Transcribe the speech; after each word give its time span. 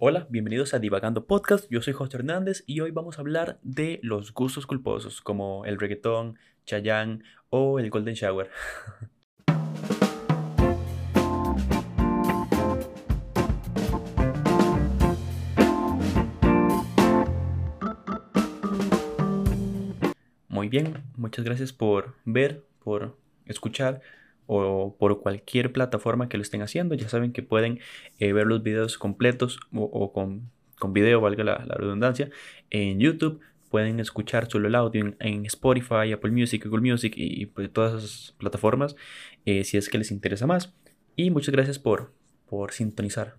Hola, 0.00 0.28
bienvenidos 0.30 0.74
a 0.74 0.78
Divagando 0.78 1.26
Podcast. 1.26 1.68
Yo 1.70 1.82
soy 1.82 1.92
José 1.92 2.18
Hernández 2.18 2.62
y 2.66 2.78
hoy 2.78 2.92
vamos 2.92 3.18
a 3.18 3.20
hablar 3.20 3.58
de 3.64 3.98
los 4.04 4.32
gustos 4.32 4.64
culposos 4.64 5.20
como 5.20 5.64
el 5.64 5.76
reggaetón, 5.76 6.38
Chayanne 6.66 7.24
o 7.50 7.80
el 7.80 7.90
Golden 7.90 8.14
Shower. 8.14 8.46
Muy 20.48 20.68
bien, 20.68 21.02
muchas 21.16 21.44
gracias 21.44 21.72
por 21.72 22.14
ver, 22.24 22.64
por 22.84 23.18
escuchar 23.46 24.00
o 24.48 24.96
por 24.98 25.20
cualquier 25.20 25.72
plataforma 25.72 26.28
que 26.28 26.38
lo 26.38 26.42
estén 26.42 26.62
haciendo. 26.62 26.94
Ya 26.94 27.08
saben 27.08 27.32
que 27.32 27.42
pueden 27.42 27.80
eh, 28.18 28.32
ver 28.32 28.46
los 28.46 28.62
videos 28.62 28.98
completos 28.98 29.60
o, 29.72 30.12
con, 30.12 30.50
con, 30.78 30.92
video, 30.92 31.20
valga 31.20 31.44
la, 31.44 31.58
redundancia, 31.58 32.30
en 32.70 32.98
YouTube. 32.98 33.40
Pueden 33.70 34.00
escuchar 34.00 34.50
solo 34.50 34.66
el 34.68 34.74
audio 34.74 35.14
en, 35.20 35.46
Spotify, 35.46 36.12
Apple 36.12 36.30
Music, 36.30 36.64
Google 36.64 36.90
Music 36.90 37.12
y, 37.14 37.46
pues, 37.46 37.70
todas 37.70 38.02
esas 38.02 38.34
plataformas 38.38 38.96
eh, 39.44 39.64
si 39.64 39.76
es 39.76 39.90
que 39.90 39.98
les 39.98 40.10
interesa 40.10 40.46
más. 40.46 40.74
Y 41.14 41.30
muchas 41.30 41.52
gracias 41.52 41.78
por, 41.78 42.14
por 42.48 42.72
sintonizar. 42.72 43.36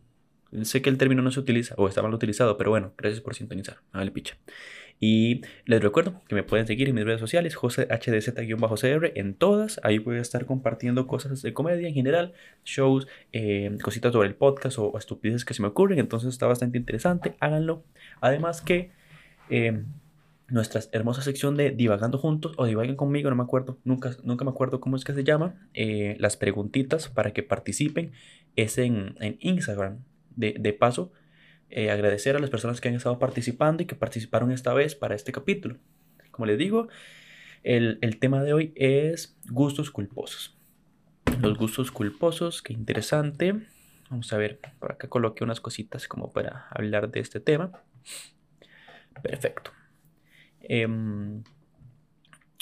Sé 0.62 0.82
que 0.84 0.90
el 0.90 0.98
término 0.98 1.24
no 1.24 1.32
se 1.32 1.40
utiliza 1.40 1.74
o 1.78 1.88
está 1.88 2.04
mal 2.04 2.14
utilizado, 2.14 2.56
pero 2.58 2.70
bueno, 2.70 2.94
gracias 2.98 3.22
por 3.22 3.34
sintonizar. 3.36 3.78
Vale, 3.92 4.12
picha. 4.12 4.38
Y 5.00 5.42
les 5.66 5.82
recuerdo 5.82 6.22
que 6.28 6.36
me 6.36 6.44
pueden 6.44 6.68
seguir 6.68 6.90
en 6.90 6.96
mis 6.96 7.06
redes 7.06 7.22
sociales, 7.22 7.56
josehdz-cr 7.56 9.12
en 9.16 9.34
todas. 9.34 9.80
Ahí 9.84 9.98
voy 9.98 10.18
a 10.18 10.22
estar 10.22 10.46
compartiendo 10.46 11.08
cosas 11.08 11.42
de 11.42 11.54
comedia 11.54 11.88
en 11.88 11.94
general, 11.94 12.34
shows, 12.66 13.08
eh, 13.32 13.78
cositas 13.82 14.12
sobre 14.12 14.28
el 14.28 14.36
podcast 14.36 14.78
o, 14.78 14.98
estupideces 14.98 15.46
que 15.46 15.54
se 15.54 15.62
me 15.62 15.70
ocurren. 15.70 16.00
Entonces 16.00 16.30
está 16.30 16.48
bastante 16.48 16.78
interesante, 16.78 17.36
háganlo. 17.40 17.84
Además 18.20 18.62
que 18.62 18.92
eh, 19.50 19.84
nuestra 20.50 20.82
hermosa 20.92 21.22
sección 21.22 21.56
de 21.56 21.72
Divagando 21.72 22.18
Juntos 22.18 22.54
o 22.58 22.66
Divaguen 22.66 22.98
conmigo, 22.98 23.30
no 23.30 23.38
me 23.38 23.44
acuerdo, 23.44 23.78
nunca, 23.86 24.12
nunca 24.24 24.44
me 24.44 24.52
acuerdo 24.52 24.82
cómo 24.82 24.98
es 24.98 25.06
que 25.06 25.14
se 25.14 25.24
llama. 25.24 25.56
Eh, 25.74 26.18
las 26.20 26.36
preguntitas 26.36 27.08
para 27.08 27.32
que 27.32 27.42
participen 27.42 28.12
es 28.58 28.78
en, 28.78 29.16
en 29.22 29.38
Instagram. 29.40 30.00
De, 30.36 30.56
de 30.58 30.72
paso, 30.72 31.12
eh, 31.72 31.92
agradecer 31.92 32.36
a 32.36 32.40
las 32.40 32.50
personas 32.50 32.82
que 32.82 32.90
han 32.90 32.96
estado 32.96 33.20
participando 33.20 33.84
y 33.84 33.86
que 33.86 33.96
participaron 33.96 34.52
esta 34.52 34.74
vez 34.74 34.96
para 34.96 35.16
este 35.16 35.32
capítulo. 35.32 35.78
Como 36.32 36.48
les 36.48 36.58
digo, 36.58 36.88
el, 37.64 38.00
tema 38.20 38.44
de 38.44 38.54
hoy 38.54 38.74
es 38.76 39.38
gustos 39.50 39.92
culposos. 39.92 40.58
Los 41.42 41.58
gustos 41.58 41.92
culposos, 41.92 42.64
qué 42.64 42.74
interesante. 42.74 43.56
Vamos 44.10 44.34
a 44.34 44.38
ver, 44.38 44.60
por 44.80 44.94
acá 44.94 45.08
coloqué 45.10 45.44
unas 45.44 45.62
cositas 45.62 46.08
como 46.08 46.32
para 46.32 46.68
hablar 46.72 47.12
de 47.12 47.20
este 47.20 47.40
tema. 47.40 47.72
Perfecto. 49.22 49.72
Em, 50.62 51.44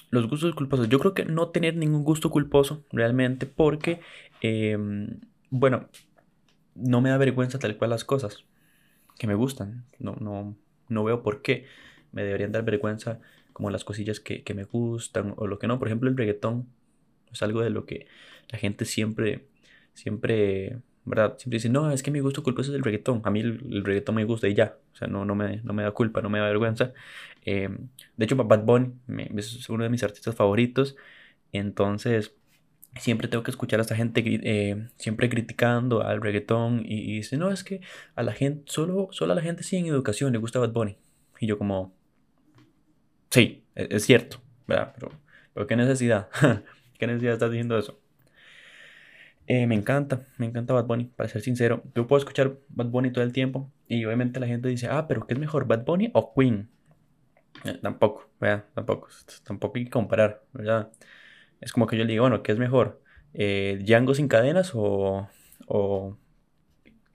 los 0.09 0.27
gustos 0.27 0.53
culposos. 0.53 0.89
Yo 0.89 0.99
creo 0.99 1.13
que 1.13 1.23
no 1.23 1.49
tener 1.49 1.77
ningún 1.77 2.03
gusto 2.03 2.29
culposo 2.29 2.85
realmente 2.91 3.45
porque, 3.45 4.01
em, 4.41 5.21
bueno, 5.49 5.87
no 6.75 6.99
me 6.99 7.09
da 7.09 7.17
vergüenza 7.17 7.57
tal 7.57 7.77
cual 7.77 7.91
las 7.91 8.03
cosas 8.03 8.45
que 9.17 9.27
me 9.27 9.35
gustan. 9.35 9.85
No, 9.99 10.15
no, 10.19 10.55
no 10.89 11.03
veo 11.03 11.23
por 11.23 11.41
qué 11.41 11.65
me 12.11 12.23
deberían 12.23 12.51
dar 12.51 12.63
vergüenza 12.63 13.19
como 13.53 13.71
las 13.71 13.83
cosillas 13.83 14.19
que, 14.19 14.43
me 14.53 14.65
gustan 14.65 15.33
o 15.37 15.47
lo 15.47 15.59
que 15.59 15.67
no. 15.67 15.79
Por 15.79 15.87
ejemplo, 15.87 16.09
el 16.09 16.17
reggaetón 16.17 16.67
es 17.31 17.41
algo 17.41 17.61
de 17.61 17.71
lo 17.71 17.85
que 17.85 18.07
la 18.49 18.59
gente 18.59 18.85
siempre, 18.85 19.47
siempre, 19.93 20.79
¿verdad? 21.05 21.37
Siempre 21.39 21.57
dice, 21.57 21.69
no, 21.69 21.91
es 21.91 22.03
que 22.03 22.11
mi 22.11 22.19
gusto 22.19 22.43
culposo 22.43 22.71
es 22.71 22.77
el 22.77 22.83
reggaetón. 22.83 23.21
A 23.25 23.31
mí 23.31 23.39
el, 23.41 23.83
reggaetón 23.83 24.15
me 24.15 24.25
gusta 24.25 24.47
y 24.47 24.53
ya. 24.53 24.77
O 24.93 24.95
sea, 24.95 25.07
no, 25.07 25.25
no, 25.25 25.35
me, 25.35 25.57
no 25.63 25.73
me 25.73 25.83
da 25.83 25.91
culpa, 25.91 26.21
no 26.21 26.29
me 26.29 26.39
da 26.39 26.45
vergüenza. 26.45 26.93
Em, 27.45 27.89
de 28.15 28.25
hecho, 28.25 28.35
Bad 28.35 28.63
Bunny 28.63 28.93
es 29.35 29.69
uno 29.69 29.83
de 29.83 29.89
mis 29.89 30.03
artistas 30.03 30.35
favoritos. 30.35 30.95
Entonces, 31.51 32.36
siempre 32.99 33.27
tengo 33.27 33.43
que 33.43 33.51
escuchar 33.51 33.79
a 33.79 33.81
esta 33.81 33.95
gente 33.95 34.23
eh, 34.25 34.87
siempre 34.97 35.29
criticando 35.29 36.01
al 36.03 36.21
reggaetón 36.21 36.83
y, 36.85 37.15
dice, 37.17 37.37
no, 37.37 37.51
es 37.51 37.63
que 37.63 37.81
a 38.15 38.23
la 38.23 38.33
gente, 38.33 38.63
solo, 38.67 39.09
solo 39.11 39.33
a 39.33 39.35
la 39.35 39.41
gente 39.41 39.63
sin 39.63 39.85
educación 39.87 40.31
le 40.31 40.39
gusta 40.39 40.59
Bad 40.59 40.71
Bunny. 40.71 40.97
Y 41.39 41.47
yo 41.47 41.57
como, 41.57 41.93
sí, 43.29 43.63
e, 43.75 43.87
es, 43.91 44.05
cierto, 44.05 44.41
¿verdad? 44.67 44.93
Pero, 44.95 45.11
pero, 45.53 45.67
¿qué 45.67 45.75
necesidad? 45.75 46.29
¿Qué 46.99 47.07
necesidad 47.07 47.33
estás 47.33 47.51
diciendo 47.51 47.77
eso? 47.77 47.99
Eh, 49.47 49.65
me 49.65 49.75
encanta, 49.75 50.21
me 50.37 50.45
encanta 50.45 50.73
Bad 50.73 50.85
Bunny, 50.85 51.05
para 51.05 51.29
ser 51.29 51.41
sincero. 51.41 51.83
Yo 51.95 52.05
puedo 52.07 52.19
escuchar 52.19 52.57
Bad 52.69 52.87
Bunny 52.87 53.11
todo 53.11 53.23
el 53.23 53.31
tiempo 53.31 53.71
y 53.87 54.03
obviamente 54.05 54.39
la 54.39 54.47
gente 54.47 54.67
dice, 54.67 54.87
ah, 54.89 55.07
pero 55.07 55.25
¿qué 55.25 55.33
es 55.33 55.39
mejor, 55.39 55.67
Bad 55.67 55.85
Bunny 55.85 56.11
o 56.13 56.33
Queen? 56.33 56.69
Eh, 57.63 57.79
tampoco, 57.81 58.29
¿verdad? 58.39 58.65
Tampoco, 58.73 59.07
tampoco 59.43 59.77
hay 59.77 59.85
que 59.85 59.91
comparar, 59.91 60.43
¿verdad? 60.53 60.91
Es 61.61 61.71
como 61.71 61.87
que 61.87 61.97
yo 61.97 62.03
le 62.03 62.11
digo, 62.11 62.23
bueno, 62.23 62.43
¿qué 62.43 62.51
es 62.51 62.59
mejor? 62.59 63.01
Eh, 63.33 63.79
¿Django 63.83 64.13
sin 64.13 64.27
cadenas 64.27 64.71
o, 64.73 65.27
o 65.67 66.17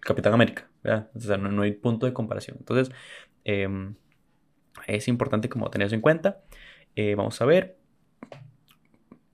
Capitán 0.00 0.34
América? 0.34 0.68
O 1.14 1.20
sea, 1.20 1.36
no, 1.36 1.62
hay 1.62 1.72
punto 1.72 2.06
de 2.06 2.12
comparación. 2.12 2.56
Entonces, 2.58 2.94
em, 3.44 3.94
es 4.86 5.08
importante 5.08 5.48
como 5.48 5.70
tener 5.70 5.86
eso 5.86 5.94
en 5.94 6.00
cuenta. 6.00 6.42
Eh, 6.96 7.14
vamos 7.14 7.40
a 7.40 7.44
ver. 7.44 7.78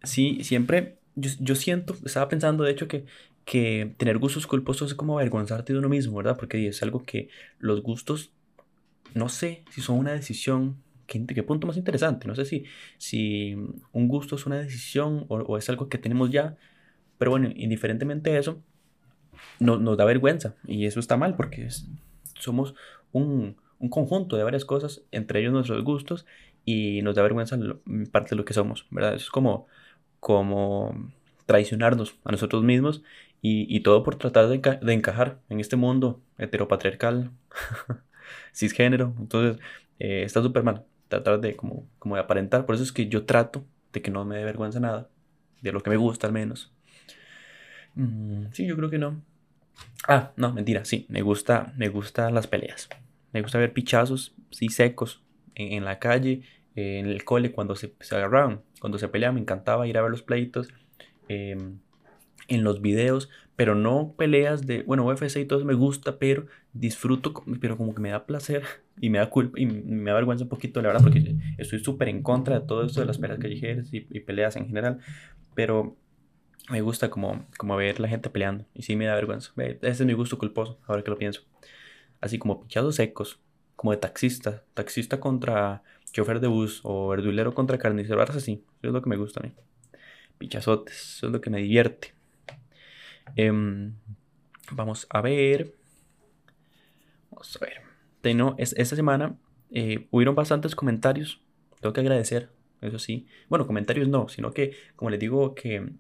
Sí, 0.03 0.45
siempre, 0.45 0.99
yo, 1.17 1.55
siento, 1.55 1.97
estaba 2.05 2.29
pensando 2.29 2.65
de 2.65 2.71
hecho 2.71 2.87
que, 2.87 3.05
que 3.45 3.95
tener 3.99 4.19
gustos 4.19 4.47
culposos 4.47 4.91
es 4.93 4.95
como 4.95 5.19
avergonzarte 5.19 5.73
de 5.73 5.79
uno 5.79 5.89
mismo, 5.89 6.17
¿verdad? 6.17 6.37
Porque 6.37 6.69
es 6.69 6.83
algo 6.83 7.03
que 7.05 7.29
los 7.59 7.83
gustos, 7.83 8.33
no 9.15 9.29
sé 9.29 9.65
si 9.71 9.81
son 9.81 9.99
una 9.99 10.13
decisión 10.13 10.83
qué, 11.09 11.43
punto 11.43 11.67
más 11.67 11.77
interesante. 11.77 12.29
No 12.29 12.35
sé 12.35 12.45
si, 12.45 12.65
si 12.99 13.55
un 13.93 14.09
gusto 14.09 14.37
es 14.37 14.47
una 14.47 14.59
decisión 14.59 15.25
o, 15.29 15.57
es 15.59 15.69
algo 15.69 15.89
que 15.89 15.99
tenemos 15.99 16.31
ya. 16.31 16.57
Pero 17.19 17.33
bueno, 17.33 17.51
indiferentemente 17.57 18.31
de 18.31 18.39
eso, 18.39 18.63
no, 19.59 19.79
nos 19.79 19.97
da 19.97 20.05
vergüenza. 20.05 20.55
Y 20.67 20.87
eso 20.87 21.01
está 21.01 21.17
mal 21.17 21.37
porque 21.37 21.69
somos 22.39 22.75
un, 23.13 23.57
conjunto 23.91 24.37
de 24.37 24.45
varias 24.45 24.65
cosas, 24.65 25.03
entre 25.13 25.41
ellos 25.41 25.53
nuestros 25.53 25.83
gustos, 25.85 26.27
y 26.65 27.03
nos 27.03 27.15
da 27.17 27.23
vergüenza 27.23 27.59
parte 28.13 28.31
de 28.31 28.37
lo 28.37 28.45
que 28.45 28.55
somos, 28.55 28.87
¿verdad? 28.91 29.15
Eso 29.15 29.25
es 29.25 29.31
como, 29.31 29.67
como 30.21 31.11
traicionarnos 31.47 32.17
a 32.25 32.33
nosotros 32.33 32.63
mismos 32.63 33.03
y, 33.41 33.81
todo 33.81 34.03
por 34.03 34.17
tratar 34.17 34.49
de, 34.49 34.59
de, 34.59 34.93
encajar 34.93 35.41
en 35.49 35.61
este 35.61 35.77
mundo 35.77 36.21
heteropatriarcal, 36.39 37.31
cisgénero. 38.53 39.15
Entonces, 39.19 39.63
eh, 39.99 40.23
está 40.25 40.43
súper 40.43 40.63
mal 40.65 40.85
tratar 41.09 41.41
de 41.41 41.57
como, 41.57 41.89
como 41.99 42.15
de 42.15 42.23
aparentar. 42.23 42.67
Por 42.67 42.75
eso 42.75 42.85
es 42.85 42.93
que 42.93 43.09
yo 43.09 43.25
trato 43.25 43.65
de 43.93 44.03
que 44.03 44.11
no 44.11 44.25
me 44.25 44.37
dé 44.37 44.45
vergüenza 44.45 44.81
nada, 44.81 45.09
de 45.61 45.73
lo 45.73 45.83
que 45.83 45.91
me 45.91 45.97
gusta 45.97 46.27
al 46.27 46.33
menos. 46.33 46.73
Mm, 47.95 48.47
sí, 48.53 48.67
yo 48.67 48.77
creo 48.77 48.91
que 48.91 48.99
no. 48.99 49.23
Ah, 50.07 50.33
no, 50.37 50.53
mentira, 50.53 50.85
sí, 50.85 51.07
me 51.09 51.23
gusta, 51.23 51.73
me 51.77 51.89
gustan 51.89 52.35
las 52.35 52.47
peleas. 52.47 52.89
Me 53.33 53.43
gusta 53.43 53.59
ver 53.59 53.73
pichazos, 53.73 54.35
sí, 54.51 54.69
secos, 54.69 55.23
en, 55.55 55.85
la 55.85 55.99
calle, 55.99 56.43
en 56.77 57.07
el 57.07 57.25
cole, 57.25 57.53
cuando 57.53 57.75
se, 57.75 57.93
se, 58.01 58.15
agarraban, 58.15 58.63
cuando 58.81 58.99
se 58.99 59.09
peleaban, 59.09 59.35
me 59.35 59.41
encantaba 59.41 59.87
ir 59.87 59.99
a 59.99 60.03
ver 60.03 60.11
los 60.11 60.23
pleitos. 60.23 60.69
Em, 61.29 61.79
en 62.49 62.65
los 62.65 62.81
videos, 62.81 63.29
pero 63.59 63.75
no 63.75 64.15
peleas 64.17 64.69
de, 64.69 64.85
bueno, 64.85 65.05
UFC 65.05 65.41
y 65.41 65.45
todo 65.45 65.59
eso 65.59 65.67
me 65.67 65.75
gusta, 65.75 66.21
pero 66.21 66.47
disfruto, 66.73 67.35
pero 67.61 67.77
como 67.77 67.93
que 67.93 68.01
me 68.01 68.11
da 68.11 68.25
placer 68.25 68.63
y 69.01 69.11
me 69.11 69.19
da 69.19 69.29
culpa 69.31 69.59
y 69.59 69.67
me 69.67 70.13
da 70.13 70.15
vergüenza 70.15 70.45
un 70.45 70.49
poquito, 70.49 70.81
la 70.81 70.91
verdad, 70.91 71.03
porque 71.03 71.35
estoy 71.59 71.81
súper 71.81 72.09
en 72.09 72.23
contra 72.23 72.61
de 72.61 72.67
todo 72.69 72.85
esto 72.85 73.01
de 73.01 73.07
las 73.07 73.19
peleas 73.19 73.41
callejeras 73.41 73.89
y, 73.93 74.01
peleas 74.21 74.55
en 74.55 74.69
general, 74.69 75.01
pero 75.57 75.97
me 76.71 76.83
gusta 76.83 77.11
como, 77.11 77.47
como 77.59 77.75
ver 77.75 77.99
la 77.99 78.07
gente 78.07 78.31
peleando 78.31 78.65
y 78.75 78.83
sí 78.83 78.95
me 78.95 79.07
da 79.07 79.17
vergüenza. 79.17 79.51
Ese 79.57 79.89
es 79.89 80.07
mi 80.07 80.13
gusto 80.13 80.39
culposo, 80.39 80.79
ahora 80.87 81.03
que 81.03 81.11
lo 81.11 81.19
pienso. 81.19 81.43
Así 82.21 82.39
como 82.39 82.61
pichados 82.61 82.95
secos, 82.95 83.41
como 83.75 83.91
de 83.91 83.97
taxista, 83.97 84.63
taxista 84.75 85.19
contra 85.19 85.83
chofer 86.13 86.39
de 86.39 86.47
bus 86.47 86.81
o 86.85 87.09
verdulero 87.09 87.55
contra 87.55 87.77
carnicero, 87.77 88.23
así, 88.23 88.53
eso 88.53 88.63
es 88.83 88.93
lo 88.93 89.03
que 89.03 89.11
me 89.11 89.17
gusta 89.17 89.41
a 89.41 89.43
mí. 89.43 89.53
Pichazotes, 90.39 91.17
eso 91.17 91.27
es 91.27 91.33
lo 91.33 91.41
que 91.41 91.51
me 91.51 91.59
divierte. 91.59 92.18
Em, 93.37 93.95
vamos 94.73 95.07
a 95.11 95.21
ver. 95.21 95.75
Vamos 97.31 97.57
a 97.57 97.65
ver. 97.65 98.55
esta 98.59 98.97
semana 98.97 99.37
eh, 99.71 100.09
hubieron 100.11 100.35
bastantes 100.35 100.75
comentarios. 100.75 101.41
Tengo 101.81 101.93
que 101.93 102.01
agradecer, 102.01 102.51
eso 102.81 102.99
sí. 102.99 103.27
Bueno, 103.49 103.67
comentarios 103.67 104.09
no, 104.09 104.29
sino 104.29 104.53
que, 104.53 104.77
como 104.97 105.11
les 105.11 105.21
digo, 105.21 105.55
que, 105.55 105.91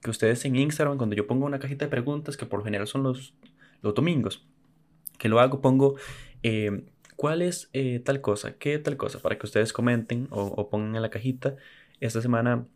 que 0.00 0.10
ustedes 0.10 0.44
en 0.44 0.56
Instagram, 0.56 0.96
cuando 0.96 1.16
yo 1.16 1.26
pongo 1.26 1.46
una 1.46 1.58
cajita 1.58 1.84
de 1.84 1.90
preguntas, 1.90 2.36
que 2.36 2.46
por 2.46 2.60
lo 2.60 2.64
general 2.64 2.86
son 2.86 3.02
los, 3.02 3.34
los 3.82 3.94
domingos, 3.94 4.46
que 5.18 5.28
lo 5.28 5.40
hago, 5.40 5.60
pongo 5.60 5.96
em, 6.42 6.86
cuál 7.16 7.42
es 7.42 7.68
eh, 7.74 8.00
tal 8.00 8.20
cosa, 8.22 8.56
qué 8.56 8.78
tal 8.78 8.96
cosa, 8.96 9.18
para 9.20 9.38
que 9.38 9.44
ustedes 9.46 9.72
comenten 9.72 10.28
o 10.30 10.70
pongan 10.70 10.96
en 10.96 11.02
la 11.02 11.10
cajita. 11.10 11.56
Esta 12.00 12.22
semana 12.22 12.66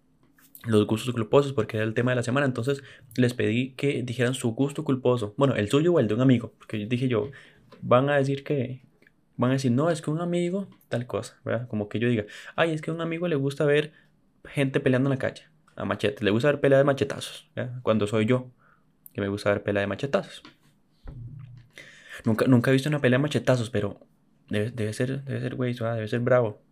los 0.67 0.87
gustos 0.87 1.13
culposos 1.13 1.53
porque 1.53 1.77
era 1.77 1.85
el 1.85 1.95
tema 1.95 2.13
de 2.13 2.17
la 2.17 2.23
semana. 2.23 2.47
Entonces 2.47 2.83
les 3.17 3.35
pedí 3.35 3.73
que 3.75 4.03
dijeran 4.03 4.35
su 4.35 4.53
gusto 4.53 4.85
culposo. 4.85 5.35
Bueno, 5.37 5.55
el 5.55 5.69
suyo 5.69 5.93
o 5.93 6.01
el 6.01 6.09
de 6.09 6.15
un 6.15 6.21
amigo. 6.21 6.53
Porque 6.59 6.87
dije 6.87 7.09
yo, 7.09 7.31
van 7.83 8.09
a 8.09 8.17
decir 8.17 8.45
que, 8.45 8.83
van 9.37 9.51
a 9.51 9.55
decir, 9.55 9.73
no, 9.73 9.91
es 9.91 10.03
que 10.03 10.11
un 10.11 10.21
amigo, 10.21 10.69
tal 10.89 11.07
cosa, 11.07 11.39
¿verdad? 11.45 11.69
Como 11.69 11.89
que 11.89 11.99
yo 11.99 12.09
diga, 12.09 12.25
ay, 12.57 12.73
es 12.73 12.81
que 12.81 12.91
a 12.91 12.95
un 12.95 13.01
amigo 13.01 13.29
le 13.29 13.37
gusta 13.37 13.65
ver 13.65 13.93
gente 14.45 14.81
peleando 14.81 15.09
en 15.09 15.13
la 15.13 15.19
calle, 15.19 15.45
a 15.77 15.85
machetes, 15.85 16.23
le 16.23 16.31
gusta 16.31 16.49
ver 16.49 16.61
pelea 16.61 16.79
de 16.79 16.85
machetazos, 16.85 17.51
¿verdad? 17.55 17.81
Cuando 17.83 18.07
soy 18.07 18.27
yo, 18.27 18.51
que 19.13 19.21
me 19.21 19.29
gusta 19.29 19.51
ver 19.51 19.63
pelea 19.63 19.83
de 19.83 19.87
machetazos. 19.87 20.43
Nunca, 22.25 22.47
nunca 22.47 22.71
he 22.71 22.73
visto 22.73 22.89
una 22.89 23.01
pelea 23.01 23.19
de 23.19 23.23
machetazos, 23.23 23.71
pero 23.71 24.01
debe, 24.49 24.71
debe 24.71 24.93
ser, 24.93 25.25
debe 25.25 25.41
ser, 25.41 25.55
güey, 25.55 25.75
debe 25.75 26.09
ser 26.09 26.21
bravo. 26.21 26.63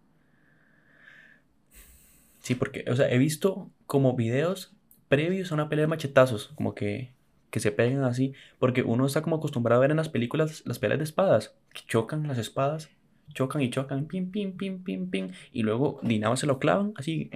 Sí, 2.52 2.54
porque, 2.54 2.84
o 2.90 2.96
sea, 2.96 3.10
he 3.10 3.16
visto 3.16 3.70
como 3.86 4.14
videos 4.14 4.76
previos 5.08 5.50
a 5.50 5.54
una 5.54 5.68
pelea 5.70 5.84
de 5.84 5.88
machetazos, 5.88 6.48
como 6.54 6.74
que, 6.74 7.14
que 7.50 7.60
se 7.60 7.72
pegan 7.72 8.04
así, 8.04 8.34
porque 8.58 8.82
uno 8.82 9.06
está 9.06 9.22
como 9.22 9.36
acostumbrado 9.36 9.80
a 9.80 9.82
ver 9.82 9.90
en 9.90 9.96
las 9.96 10.10
películas 10.10 10.62
las 10.66 10.78
peleas 10.78 10.98
de 10.98 11.04
espadas, 11.04 11.54
que 11.72 11.80
chocan 11.86 12.28
las 12.28 12.36
espadas, 12.36 12.90
chocan 13.32 13.62
y 13.62 13.70
chocan, 13.70 14.06
pim, 14.06 14.30
pim, 14.30 14.56
pim, 14.56 14.82
pim, 14.82 15.08
pim, 15.08 15.30
y 15.50 15.62
luego 15.62 15.98
Dinamo 16.02 16.36
se 16.36 16.46
lo 16.46 16.58
clavan 16.58 16.92
así 16.96 17.30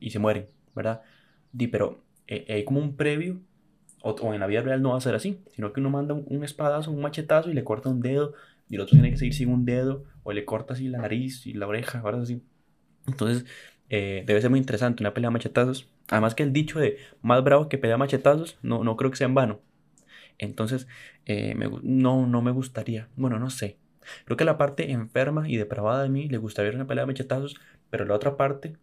y 0.00 0.10
se 0.10 0.18
mueren, 0.18 0.48
¿verdad? 0.74 1.00
Di, 1.52 1.66
pero 1.66 2.02
eh, 2.26 2.44
hay 2.48 2.64
como 2.64 2.80
un 2.80 2.96
previo, 2.96 3.40
o, 4.02 4.34
en 4.34 4.40
la 4.40 4.46
vida 4.48 4.60
real 4.60 4.82
no 4.82 4.90
va 4.90 4.98
a 4.98 5.00
ser 5.00 5.14
así, 5.14 5.38
sino 5.54 5.72
que 5.72 5.80
uno 5.80 5.88
manda 5.88 6.12
un, 6.14 6.44
espadazo, 6.44 6.90
un 6.90 7.00
machetazo 7.00 7.50
y 7.50 7.54
le 7.54 7.64
corta 7.64 7.88
un 7.88 8.00
dedo, 8.00 8.34
y 8.68 8.74
el 8.74 8.82
otro 8.82 8.96
tiene 8.96 9.10
que 9.10 9.16
seguir 9.16 9.34
sin 9.34 9.48
un 9.48 9.64
dedo, 9.64 10.04
o 10.24 10.32
le 10.32 10.44
corta 10.44 10.74
así 10.74 10.88
la 10.88 10.98
nariz 10.98 11.46
y 11.46 11.54
la 11.54 11.66
oreja, 11.66 12.02
¿verdad? 12.02 12.22
Así. 12.22 12.42
Entonces, 13.06 13.44
eh, 13.94 14.24
debe 14.26 14.40
ser 14.40 14.48
muy 14.48 14.58
interesante 14.58 15.02
una 15.02 15.12
pelea 15.12 15.28
de 15.28 15.34
machetazos. 15.34 15.86
Además 16.08 16.34
que 16.34 16.42
el 16.42 16.54
dicho 16.54 16.80
de 16.80 16.96
más 17.20 17.44
bravo 17.44 17.68
que 17.68 17.76
pelea 17.76 17.98
machetazos, 17.98 18.58
no, 18.62 18.82
no 18.84 18.96
creo 18.96 19.10
que 19.10 19.18
sea 19.18 19.26
en 19.26 19.34
vano. 19.34 19.60
Entonces, 20.38 20.88
eh, 21.26 21.54
no, 21.82 22.26
no 22.26 22.40
me 22.40 22.52
gustaría. 22.52 23.08
Bueno, 23.16 23.38
no 23.38 23.50
sé. 23.50 23.76
Creo 24.24 24.38
que 24.38 24.46
la 24.46 24.56
parte 24.56 24.92
enferma 24.92 25.46
y 25.46 25.58
depravada 25.58 26.02
de 26.02 26.08
mí 26.08 26.26
le 26.30 26.38
gustaría 26.38 26.70
ver 26.70 26.76
una 26.76 26.86
pelea 26.86 27.02
de 27.02 27.08
machetazos, 27.08 27.60
pero 27.90 28.06
la 28.06 28.14
otra 28.14 28.38
parte, 28.38 28.78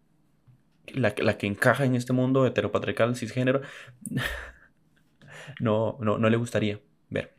la, 0.94 1.16
la 1.18 1.40
que 1.40 1.48
encaja 1.48 1.86
en 1.86 1.96
este 1.96 2.14
mundo 2.14 2.46
heteropatriarcal, 2.46 3.16
cisgénero, 3.16 3.62
no, 5.60 5.98
no, 6.02 6.20
no 6.20 6.30
le 6.30 6.38
gustaría 6.38 6.82
ver. 7.10 7.34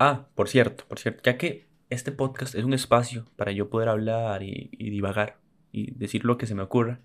Ah, 0.00 0.26
por 0.34 0.48
cierto, 0.48 0.84
por 0.88 0.98
cierto, 0.98 1.22
ya 1.24 1.38
que 1.38 1.68
este 1.90 2.10
podcast 2.10 2.56
es 2.56 2.64
un 2.64 2.74
espacio 2.74 3.24
para 3.36 3.52
yo 3.52 3.70
poder 3.70 3.88
hablar 3.88 4.42
y 4.42 4.90
divagar 4.90 5.43
y 5.74 5.90
decir 5.92 6.24
lo 6.24 6.38
que 6.38 6.46
se 6.46 6.54
me 6.54 6.62
ocurra. 6.62 7.00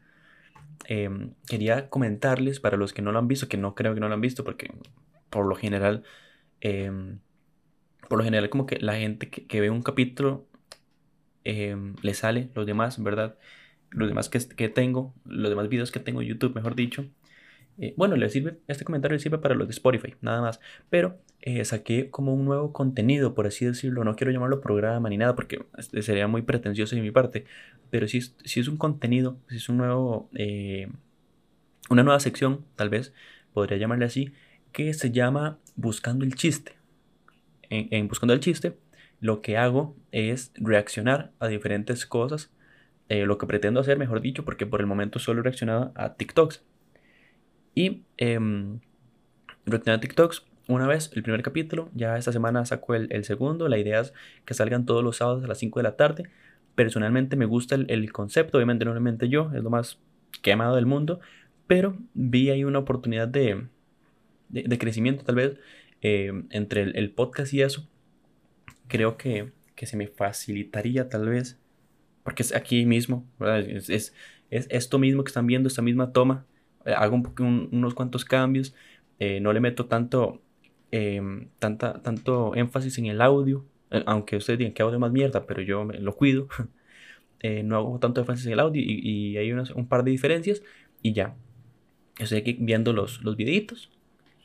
Em, 0.85 1.33
quería 1.47 1.89
comentarles 1.89 2.59
para 2.59 2.77
los 2.77 2.93
que 2.93 3.01
no 3.01 3.11
lo 3.11 3.19
han 3.19 3.27
visto, 3.27 3.49
que 3.49 3.57
no 3.57 3.75
creo 3.75 3.93
que 3.95 3.99
no 3.99 4.07
lo 4.07 4.13
han 4.13 4.21
visto, 4.21 4.43
porque 4.43 4.71
por 5.29 5.45
lo 5.47 5.55
general, 5.55 6.03
em, 6.61 7.19
por 8.09 8.19
lo 8.19 8.23
general 8.23 8.49
como 8.49 8.65
que 8.65 8.79
la 8.79 8.95
gente 8.95 9.29
que, 9.29 9.61
ve 9.61 9.69
un 9.69 9.81
capítulo 9.81 10.47
em, 11.43 11.95
le 12.01 12.13
sale, 12.13 12.49
los 12.55 12.65
demás, 12.65 13.01
¿verdad? 13.01 13.37
Los 13.91 14.07
demás 14.09 14.29
que, 14.29 14.39
que 14.55 14.69
tengo, 14.69 15.13
los 15.25 15.49
demás 15.49 15.69
videos 15.69 15.91
que 15.91 15.99
tengo 15.99 16.21
en 16.21 16.27
YouTube, 16.29 16.55
mejor 16.55 16.75
dicho, 16.75 17.07
eh, 17.81 17.93
bueno, 17.95 18.17
le 18.17 18.29
sirve, 18.29 18.57
este 18.67 18.83
comentario 18.83 19.15
le 19.15 19.21
sirve 19.21 19.37
para 19.37 19.55
los 19.55 19.67
de 19.67 19.71
Spotify, 19.71 20.15
nada 20.21 20.41
más. 20.41 20.59
Pero 20.89 21.19
eh, 21.41 21.63
saqué 21.63 22.09
como 22.09 22.33
un 22.33 22.43
nuevo 22.45 22.73
contenido, 22.73 23.33
por 23.33 23.47
así 23.47 23.65
decirlo. 23.65 24.03
No 24.03 24.15
quiero 24.15 24.31
llamarlo 24.31 24.59
programa 24.61 25.09
ni 25.09 25.17
nada 25.17 25.35
porque 25.35 25.65
este, 25.77 26.01
sería 26.01 26.27
muy 26.27 26.41
pretencioso 26.41 26.95
de 26.95 27.01
mi 27.01 27.11
parte. 27.11 27.45
Pero 27.89 28.07
si 28.07 28.17
es, 28.17 28.67
un 28.67 28.77
contenido, 28.77 29.39
si 29.49 29.57
es 29.57 29.69
un 29.69 29.77
nuevo, 29.77 30.29
eh, 30.35 30.89
una 31.89 32.03
nueva 32.03 32.19
sección, 32.19 32.65
tal 32.75 32.89
vez, 32.89 33.13
podría 33.53 33.77
llamarle 33.77 34.05
así, 34.05 34.33
que 34.73 34.93
se 34.93 35.11
llama 35.11 35.57
Buscando 35.75 36.25
el 36.25 36.35
chiste. 36.35 36.73
En, 37.69 38.07
Buscando 38.09 38.33
el 38.33 38.39
chiste, 38.41 38.77
lo 39.21 39.41
que 39.41 39.57
hago 39.57 39.95
es 40.11 40.51
reaccionar 40.55 41.31
a 41.39 41.47
diferentes 41.47 42.05
cosas. 42.05 42.51
lo 43.09 43.37
que 43.37 43.47
pretendo 43.47 43.79
hacer, 43.79 43.97
mejor 43.97 44.21
dicho, 44.21 44.45
porque 44.45 44.65
por 44.67 44.81
el 44.81 44.87
momento 44.87 45.19
solo 45.19 45.39
he 45.41 45.43
reaccionado 45.43 45.91
a 45.95 46.15
TikToks. 46.15 46.63
Y 47.79 48.03
eh, 48.17 48.37
a 49.85 49.99
TikToks 50.01 50.45
una 50.67 50.85
vez, 50.85 51.11
el 51.13 51.23
primer 51.23 51.41
capítulo. 51.41 51.89
Ya 51.95 52.17
esta 52.17 52.33
semana 52.33 52.65
saco 52.65 52.93
el, 52.93 53.23
segundo. 53.23 53.69
La 53.69 53.77
idea 53.77 54.01
es 54.01 54.13
que 54.43 54.53
salgan 54.53 54.85
todos 54.85 55.01
los 55.01 55.15
sábados 55.15 55.45
a 55.45 55.47
las 55.47 55.59
5 55.59 55.79
de 55.79 55.83
la 55.83 55.95
tarde. 55.95 56.23
Personalmente 56.75 57.37
me 57.37 57.45
gusta 57.45 57.75
el, 57.75 58.11
concepto. 58.11 58.57
Obviamente, 58.57 58.83
normalmente 58.83 59.29
yo, 59.29 59.49
es 59.55 59.63
lo 59.63 59.69
más 59.69 59.97
quemado 60.41 60.75
del 60.75 60.87
mundo. 60.87 61.21
Pero 61.67 61.97
vi 62.13 62.49
ahí 62.49 62.65
una 62.65 62.79
oportunidad 62.79 63.29
de, 63.29 63.67
de, 64.49 64.77
crecimiento, 64.77 65.23
tal 65.23 65.35
vez, 65.35 65.57
em, 66.01 66.47
entre 66.49 66.81
el, 66.81 67.11
podcast 67.11 67.53
y 67.53 67.61
eso. 67.61 67.87
Creo 68.89 69.15
que, 69.15 69.53
que, 69.75 69.85
se 69.85 69.95
me 69.95 70.07
facilitaría, 70.07 71.07
tal 71.07 71.29
vez. 71.29 71.57
Porque 72.23 72.43
es 72.43 72.53
aquí 72.53 72.85
mismo, 72.85 73.25
es, 73.39 73.89
es 73.89 74.13
esto 74.49 74.99
mismo 74.99 75.23
que 75.23 75.29
están 75.29 75.47
viendo, 75.47 75.69
esta 75.69 75.81
misma 75.81 76.11
toma 76.11 76.45
eh, 76.85 76.93
hago 76.93 77.21
unos 77.39 77.93
cuantos 77.93 78.25
cambios, 78.25 78.75
eh, 79.19 79.39
no 79.39 79.53
le 79.53 79.59
meto 79.59 79.85
tanto, 79.85 80.41
em, 80.91 81.49
tanta, 81.59 82.01
tanto 82.01 82.55
énfasis 82.55 82.97
en 82.99 83.07
el 83.07 83.21
audio, 83.21 83.65
eh, 83.91 84.03
aunque 84.05 84.37
ustedes 84.37 84.59
digan 84.59 84.73
que 84.73 84.81
audio 84.81 84.99
más 84.99 85.11
mierda, 85.11 85.45
pero 85.45 85.61
yo 85.61 85.83
me, 85.85 85.99
lo 85.99 86.15
cuido, 86.15 86.47
no 87.63 87.77
hago 87.77 87.99
tanto 87.99 88.21
énfasis 88.21 88.47
en 88.47 88.53
el 88.53 88.59
audio 88.59 88.81
y, 88.85 89.37
hay 89.37 89.51
un 89.51 89.87
par 89.87 90.03
de 90.03 90.11
diferencias 90.11 90.63
y 91.01 91.13
ya. 91.13 91.35
Estoy 92.17 92.39
aquí 92.39 92.57
viendo 92.59 92.93
los, 92.93 93.23
los 93.23 93.37
videitos, 93.37 93.91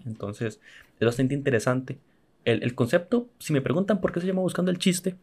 entonces 0.07 0.61
es 1.01 1.07
bastante 1.07 1.35
interesante. 1.35 1.99
El, 2.45 2.63
el, 2.63 2.75
concepto, 2.75 3.29
si 3.39 3.53
me 3.53 3.61
preguntan 3.63 4.01
por 4.01 4.13
qué 4.13 4.21
se 4.21 4.27
llama 4.27 4.43
Buscando 4.43 4.71
el 4.71 4.79
Chiste, 4.79 5.17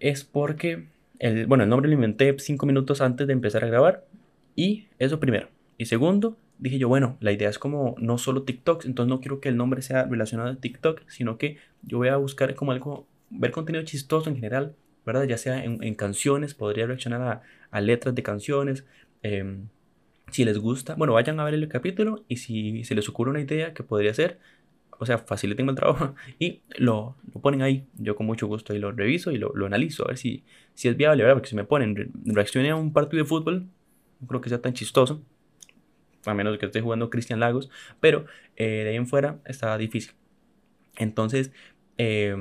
es 0.00 0.24
porque, 0.24 0.86
el, 1.18 1.46
bueno, 1.46 1.64
el 1.64 1.70
nombre 1.70 1.88
lo 1.88 1.94
inventé 1.94 2.34
cinco 2.38 2.66
minutos 2.66 3.00
antes 3.00 3.26
de 3.26 3.32
empezar 3.32 3.64
a 3.64 3.68
grabar 3.68 4.04
y 4.54 4.86
eso 4.98 5.20
primero. 5.20 5.48
Y 5.78 5.86
segundo, 5.86 6.36
dije 6.58 6.78
yo, 6.78 6.88
bueno, 6.88 7.16
la 7.20 7.32
idea 7.32 7.48
es 7.48 7.58
como 7.58 7.94
no 7.98 8.18
solo 8.18 8.44
TikTok, 8.44 8.86
entonces 8.86 9.08
no 9.08 9.20
quiero 9.20 9.40
que 9.40 9.48
el 9.48 9.56
nombre 9.56 9.82
sea 9.82 10.04
relacionado 10.04 10.50
a 10.50 10.56
TikTok, 10.56 11.02
sino 11.08 11.38
que 11.38 11.58
yo 11.82 11.98
voy 11.98 12.08
a 12.08 12.16
buscar 12.16 12.54
como 12.54 12.72
algo, 12.72 13.06
ver 13.30 13.50
contenido 13.50 13.84
chistoso 13.84 14.30
en 14.30 14.36
general, 14.36 14.74
¿verdad? 15.04 15.24
Ya 15.24 15.38
sea 15.38 15.62
en, 15.62 15.94
canciones, 15.94 16.54
podría 16.54 16.86
reaccionar 16.86 17.42
a, 17.70 17.80
letras 17.80 18.14
de 18.14 18.22
canciones. 18.22 18.86
Em, 19.22 19.68
si 20.30 20.44
les 20.44 20.58
gusta, 20.58 20.94
bueno, 20.96 21.12
vayan 21.12 21.38
a 21.40 21.44
ver 21.44 21.54
el 21.54 21.68
capítulo 21.68 22.24
y 22.28 22.36
si 22.36 22.84
se 22.84 22.94
les 22.94 23.08
ocurre 23.08 23.30
una 23.30 23.40
idea 23.40 23.74
que 23.74 23.82
podría 23.82 24.12
ser, 24.14 24.40
o 24.98 25.06
sea, 25.06 25.18
faciliten 25.18 25.68
el 25.68 25.74
trabajo 25.76 26.14
y 26.38 26.62
lo, 26.78 27.16
lo, 27.34 27.40
ponen 27.40 27.62
ahí. 27.62 27.86
Yo 27.98 28.16
con 28.16 28.26
mucho 28.26 28.46
gusto 28.46 28.72
ahí 28.72 28.78
lo 28.78 28.92
reviso 28.92 29.30
y 29.30 29.38
lo, 29.38 29.52
lo 29.54 29.66
analizo 29.66 30.04
a 30.04 30.08
ver 30.08 30.18
si, 30.18 30.44
si 30.74 30.88
es 30.88 30.96
viable, 30.96 31.22
¿verdad? 31.22 31.36
Porque 31.36 31.50
si 31.50 31.56
me 31.56 31.64
ponen 31.64 32.12
reaccione 32.24 32.70
a 32.70 32.76
un 32.76 32.92
partido 32.92 33.22
de 33.22 33.28
fútbol, 33.28 33.68
no 34.20 34.26
creo 34.26 34.40
que 34.40 34.48
sea 34.48 34.62
tan 34.62 34.72
chistoso 34.72 35.22
a 36.32 36.34
menos 36.34 36.58
que 36.58 36.66
esté 36.66 36.80
jugando 36.80 37.10
Cristian 37.10 37.40
Lagos, 37.40 37.70
pero 38.00 38.26
eh, 38.56 38.84
de 38.84 38.90
ahí 38.90 38.96
en 38.96 39.06
fuera 39.06 39.38
está 39.44 39.76
difícil. 39.78 40.14
Entonces, 40.96 41.52
eh, 41.98 42.34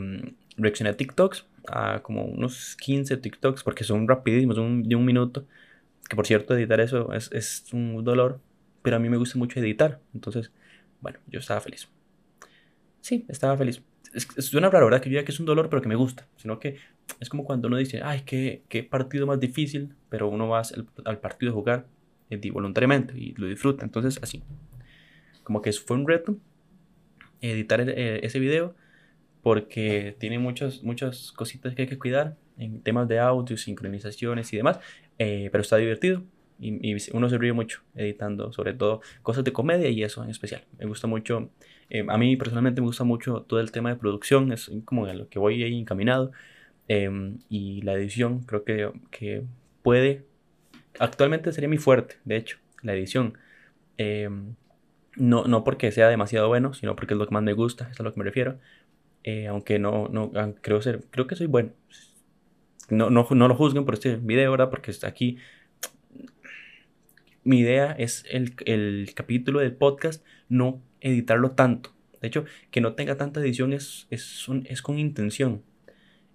reaccioné 0.58 0.92
a 0.92 0.98
TikToks, 0.98 1.46
a 1.68 2.01
como 2.01 2.25
unos 2.25 2.75
15 2.77 3.18
TikToks, 3.18 3.63
porque 3.63 3.84
son 3.84 4.08
rapidísimos, 4.08 4.56
de 4.56 4.96
un 4.96 5.06
minuto. 5.06 5.46
Que 6.10 6.15
por 6.15 6.27
cierto, 6.27 6.56
editar 6.56 6.80
eso 6.80 7.12
es, 7.13 7.32
es 7.32 7.65
un 7.74 8.04
dolor, 8.04 8.39
pero 8.82 8.98
a 8.98 9.00
mí 9.00 9.10
me 9.10 9.18
gusta 9.18 9.38
mucho 9.38 9.60
editar. 9.60 10.00
Entonces, 10.13 10.51
bueno, 11.01 11.20
yo 11.27 11.39
estaba 11.39 11.62
feliz. 11.62 11.89
Sí, 13.01 13.25
estaba 13.27 13.58
feliz. 13.58 13.82
Es, 14.13 14.27
es 14.38 14.54
una 14.54 14.70
raro, 14.70 14.86
¿verdad? 14.86 15.01
Que 15.01 15.10
yo 15.10 15.15
diga 15.15 15.25
que 15.25 15.32
es 15.32 15.39
un 15.39 15.46
dolor, 15.46 15.70
pero 15.70 15.82
que 15.82 15.89
me 15.89 15.96
gusta. 15.96 16.27
Sino 16.38 16.60
que 16.60 16.77
es 17.20 17.30
como 17.30 17.44
cuando 17.44 17.68
uno 17.68 17.77
dice, 17.77 18.01
ay, 18.04 18.22
qué, 18.25 18.63
qué 18.70 18.84
partido 18.84 19.25
más 19.27 19.39
difícil, 19.39 19.96
pero 20.10 20.27
uno 20.30 20.48
va 20.48 20.60
al, 20.60 20.88
al 21.06 21.20
partido 21.20 21.51
a 21.51 21.56
jugar 21.56 21.86
eh, 22.29 22.51
voluntariamente 22.51 23.13
y 23.17 23.34
lo 23.34 23.48
disfruta. 23.48 23.84
Entonces, 23.84 24.20
así. 24.22 24.44
Como 25.44 25.62
que 25.62 25.72
fue 25.74 25.98
un 25.98 26.08
reto 26.08 26.38
editar 27.41 27.82
eh, 27.82 28.22
ese 28.24 28.39
video 28.39 28.75
porque 29.44 30.15
tiene 30.20 30.39
muchas, 30.39 30.82
muchas 30.84 31.32
cositas 31.32 31.75
que 31.75 31.84
hay 31.84 31.88
que 31.88 32.00
cuidar 32.00 32.36
en 32.58 32.82
temas 32.82 33.08
de 33.08 33.20
audio, 33.20 33.58
sincronizaciones 33.58 34.51
y 34.53 34.58
demás, 34.58 34.79
eh, 35.20 35.50
pero 35.51 35.62
está 35.62 35.77
divertido 35.77 36.24
y, 36.60 36.96
uno 37.13 37.29
se 37.29 37.38
ríe 37.38 37.53
mucho 37.53 37.82
editando, 37.94 38.51
sobre 38.53 38.74
todo 38.74 39.01
cosas 39.22 39.44
de 39.44 39.53
comedia 39.53 39.89
y 39.89 40.03
eso 40.03 40.24
en 40.24 40.32
especial. 40.32 40.63
Me 40.79 40.88
gusta 40.88 41.05
mucho, 41.05 41.51
a 42.08 42.17
mí 42.17 42.36
personalmente 42.38 42.82
me 42.82 42.88
gusta 42.88 43.03
mucho 43.03 43.41
todo 43.41 43.60
el 43.60 43.72
tema 43.72 43.89
de 43.89 43.98
producción, 43.98 44.51
es 44.51 44.72
como 44.86 45.05
de 45.05 45.13
lo 45.13 45.29
que 45.29 45.38
voy 45.38 45.62
ahí 45.62 45.77
encaminado 45.77 46.32
em, 46.88 47.38
y 47.50 47.82
la 47.84 47.94
edición 47.94 48.39
creo 48.46 48.63
que, 48.63 48.89
que 49.12 49.44
puede 49.84 50.24
actualmente 51.00 51.52
sería 51.52 51.70
mi 51.70 51.78
fuerte, 51.78 52.16
de 52.25 52.38
hecho, 52.38 52.58
la 52.82 52.94
edición. 52.94 53.38
Em, 53.98 54.56
no, 55.16 55.46
no 55.46 55.64
porque 55.64 55.92
sea 55.92 56.10
demasiado 56.10 56.48
bueno, 56.48 56.74
sino 56.74 56.96
porque 56.96 57.14
es 57.14 57.18
lo 57.18 57.28
que 57.28 57.34
más 57.34 57.44
me 57.44 57.54
gusta, 57.54 57.90
es 57.92 58.00
a 58.00 58.04
lo 58.04 58.14
que 58.14 58.20
me 58.20 58.25
refiero. 58.25 58.60
Eh, 59.24 59.48
aunque 59.48 59.80
no, 59.80 60.08
no 60.10 60.32
creo 60.62 60.82
ser, 60.82 61.04
creo 61.10 61.28
que 61.28 61.36
soy 61.36 61.48
bueno. 61.48 61.72
No, 62.90 63.10
no, 63.10 63.28
no 63.32 63.48
lo 63.48 63.56
juzguen 63.56 63.86
por 63.86 63.96
este 63.96 64.18
video, 64.18 64.52
¿verdad? 64.52 64.70
Porque 64.70 64.92
está 64.92 65.08
aquí. 65.08 65.38
Mi 67.44 67.60
idea 67.60 67.92
es 67.92 68.25
el, 68.30 68.56
el 68.66 69.12
capítulo 69.16 69.60
del 69.60 69.74
podcast 69.74 70.24
no 70.50 70.82
editarlo 71.02 71.52
tanto. 71.52 71.92
De 72.22 72.28
hecho, 72.28 72.46
que 72.72 72.82
no 72.82 72.94
tenga 72.94 73.18
tanta 73.18 73.40
edición 73.40 73.74
es, 73.74 74.08
es, 74.10 74.48
es 74.66 74.82
con 74.82 75.00
intención. 75.00 75.64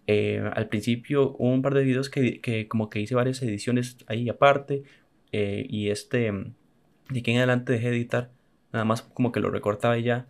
Eh, 0.06 0.42
al 0.54 0.68
principio 0.68 1.36
hubo 1.38 1.52
un 1.52 1.62
par 1.62 1.74
de 1.74 1.84
videos 1.84 2.10
que, 2.10 2.40
que, 2.40 2.68
como 2.68 2.90
que 2.90 3.00
hice 3.00 3.14
varias 3.14 3.42
ediciones 3.42 3.96
ahí 4.06 4.28
aparte. 4.28 4.82
Eh, 5.32 5.66
y 5.68 5.90
este, 5.90 6.32
de 7.10 7.20
aquí 7.20 7.30
en 7.30 7.38
adelante 7.38 7.72
dejé 7.72 7.90
de 7.90 7.96
editar. 7.96 8.30
Nada 8.72 8.84
más 8.84 9.02
como 9.02 9.32
que 9.32 9.40
lo 9.40 9.50
recortaba 9.50 9.98
ya. 9.98 10.26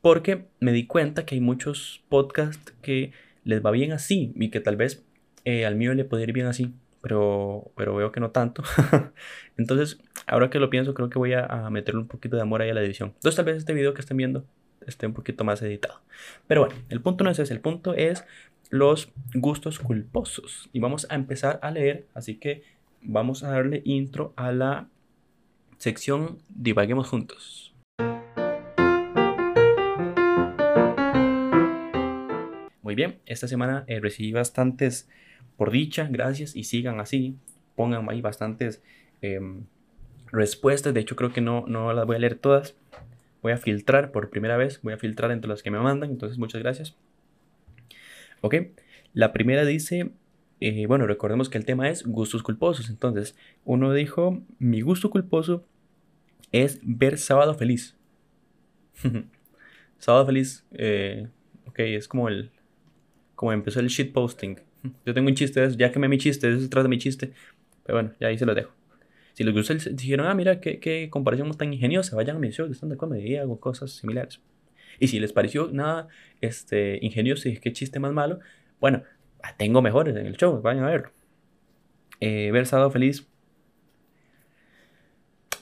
Porque 0.00 0.46
me 0.60 0.72
di 0.72 0.86
cuenta 0.86 1.24
que 1.24 1.36
hay 1.36 1.40
muchos 1.40 2.02
podcasts 2.08 2.74
que 2.82 3.12
les 3.44 3.64
va 3.64 3.70
bien 3.70 3.92
así 3.92 4.32
y 4.36 4.50
que 4.50 4.60
tal 4.60 4.76
vez 4.76 5.04
eh, 5.44 5.66
al 5.66 5.76
mío 5.76 5.94
le 5.94 6.04
podría 6.04 6.28
ir 6.28 6.32
bien 6.32 6.46
así, 6.46 6.74
pero, 7.00 7.70
pero 7.76 7.94
veo 7.94 8.12
que 8.12 8.20
no 8.20 8.30
tanto. 8.30 8.62
Entonces, 9.56 10.00
ahora 10.26 10.50
que 10.50 10.58
lo 10.58 10.70
pienso, 10.70 10.94
creo 10.94 11.08
que 11.10 11.18
voy 11.18 11.34
a, 11.34 11.68
meterle 11.70 12.00
un 12.00 12.08
poquito 12.08 12.36
de 12.36 12.42
amor 12.42 12.62
ahí 12.62 12.70
a 12.70 12.74
la 12.74 12.82
edición. 12.82 13.10
Entonces, 13.14 13.36
tal 13.36 13.44
vez 13.44 13.56
este 13.56 13.74
video 13.74 13.94
que 13.94 14.00
estén 14.00 14.16
viendo 14.16 14.44
esté 14.86 15.06
un 15.06 15.14
poquito 15.14 15.44
más 15.44 15.62
editado. 15.62 16.00
Pero 16.46 16.62
bueno, 16.66 16.80
el 16.88 17.00
punto 17.00 17.24
no 17.24 17.30
es 17.30 17.38
ese, 17.38 17.54
el 17.54 17.60
punto 17.60 17.94
es 17.94 18.24
los 18.72 19.12
gustos 19.34 19.78
culposos. 19.78 20.70
Y 20.72 20.80
vamos 20.80 21.06
a 21.10 21.14
empezar 21.14 21.60
a 21.62 21.70
leer, 21.70 22.06
así 22.14 22.36
que 22.36 22.62
vamos 23.02 23.44
a 23.44 23.50
darle 23.50 23.82
intro 23.84 24.32
a 24.34 24.50
la 24.50 24.88
sección 25.76 26.38
Divaguemos 26.48 27.06
juntos. 27.06 27.74
Muy 32.80 32.94
bien, 32.94 33.18
esta 33.26 33.46
semana 33.46 33.84
eh, 33.88 34.00
recibí 34.00 34.32
bastantes, 34.32 35.06
por 35.58 35.70
dicha, 35.70 36.08
gracias 36.10 36.56
y 36.56 36.64
sigan 36.64 36.98
así. 36.98 37.36
Pongan 37.76 38.08
ahí 38.08 38.22
bastantes 38.22 38.82
em, 39.20 39.66
respuestas. 40.28 40.94
De 40.94 41.00
hecho, 41.00 41.14
creo 41.14 41.30
que 41.30 41.42
no, 41.42 41.66
no 41.68 41.92
las 41.92 42.06
voy 42.06 42.16
a 42.16 42.20
leer 42.20 42.36
todas. 42.36 42.74
Voy 43.42 43.52
a 43.52 43.58
filtrar 43.58 44.12
por 44.12 44.30
primera 44.30 44.56
vez. 44.56 44.80
Voy 44.80 44.94
a 44.94 44.98
filtrar 44.98 45.30
entre 45.30 45.50
las 45.50 45.62
que 45.62 45.70
me 45.70 45.78
mandan. 45.78 46.10
Entonces, 46.10 46.38
muchas 46.38 46.62
gracias. 46.62 46.96
Ok, 48.42 48.56
la 49.14 49.32
primera 49.32 49.64
dice, 49.64 50.10
eh, 50.60 50.86
bueno, 50.86 51.06
recordemos 51.06 51.48
que 51.48 51.58
el 51.58 51.64
tema 51.64 51.88
es 51.88 52.04
gustos 52.04 52.42
culposos. 52.42 52.90
Entonces, 52.90 53.36
uno 53.64 53.92
dijo, 53.92 54.42
mi 54.58 54.80
gusto 54.80 55.10
culposo 55.10 55.64
es 56.50 56.80
ver 56.82 57.18
Sábado 57.18 57.54
Feliz. 57.54 57.96
sábado 59.98 60.26
Feliz, 60.26 60.66
eh, 60.72 61.28
ok, 61.66 61.78
es 61.78 62.08
como 62.08 62.28
el, 62.28 62.50
como 63.36 63.52
empezó 63.52 63.78
el 63.78 63.86
shitposting. 63.86 64.60
Yo 65.06 65.14
tengo 65.14 65.28
un 65.28 65.34
chiste, 65.36 65.66
ya 65.76 65.92
que 65.92 65.98
me 66.00 66.08
mi 66.08 66.18
chiste, 66.18 66.52
eso 66.52 66.82
de 66.82 66.88
mi 66.88 66.98
chiste. 66.98 67.32
Pero 67.84 67.96
bueno, 67.96 68.12
ya 68.20 68.26
ahí 68.26 68.38
se 68.38 68.46
lo 68.46 68.54
dejo. 68.54 68.72
Si 69.34 69.44
les 69.44 69.54
gusta, 69.54 69.74
dijeron, 69.74 70.26
ah, 70.26 70.34
mira, 70.34 70.60
qué, 70.60 70.80
qué 70.80 71.08
comparación 71.10 71.50
tan 71.52 71.72
ingeniosa, 71.72 72.16
vayan 72.16 72.36
a 72.36 72.38
mi 72.40 72.50
show 72.50 72.66
de 72.66 72.74
stand 72.74 72.96
comedia 72.96 73.28
y 73.28 73.36
hago 73.36 73.60
cosas 73.60 73.92
similares. 73.92 74.40
Y 74.98 75.08
si 75.08 75.20
les 75.20 75.32
pareció 75.32 75.70
nada 75.72 76.08
este, 76.40 76.98
ingenioso 77.02 77.48
y 77.48 77.58
qué 77.58 77.72
chiste 77.72 78.00
más 78.00 78.12
malo, 78.12 78.40
bueno, 78.80 79.02
tengo 79.56 79.82
mejores 79.82 80.16
en 80.16 80.26
el 80.26 80.36
show, 80.36 80.60
vayan 80.60 80.84
a 80.84 80.90
verlo. 80.90 81.10
Eh, 82.20 82.50
ver 82.52 82.66
Sábado 82.66 82.90
Feliz. 82.90 83.26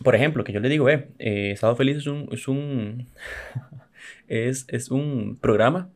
Por 0.03 0.15
ejemplo, 0.15 0.45
que 0.45 0.53
yo 0.53 0.61
le 0.61 0.69
digo, 0.69 0.89
eh, 0.89 1.09
eh 1.19 1.57
Feliz 1.77 1.99
es 1.99 2.07
un, 2.07 2.29
es 2.33 2.49
un, 2.49 3.07
es, 4.29 4.67
es 4.69 4.91
un 4.91 5.39
programa 5.41 5.91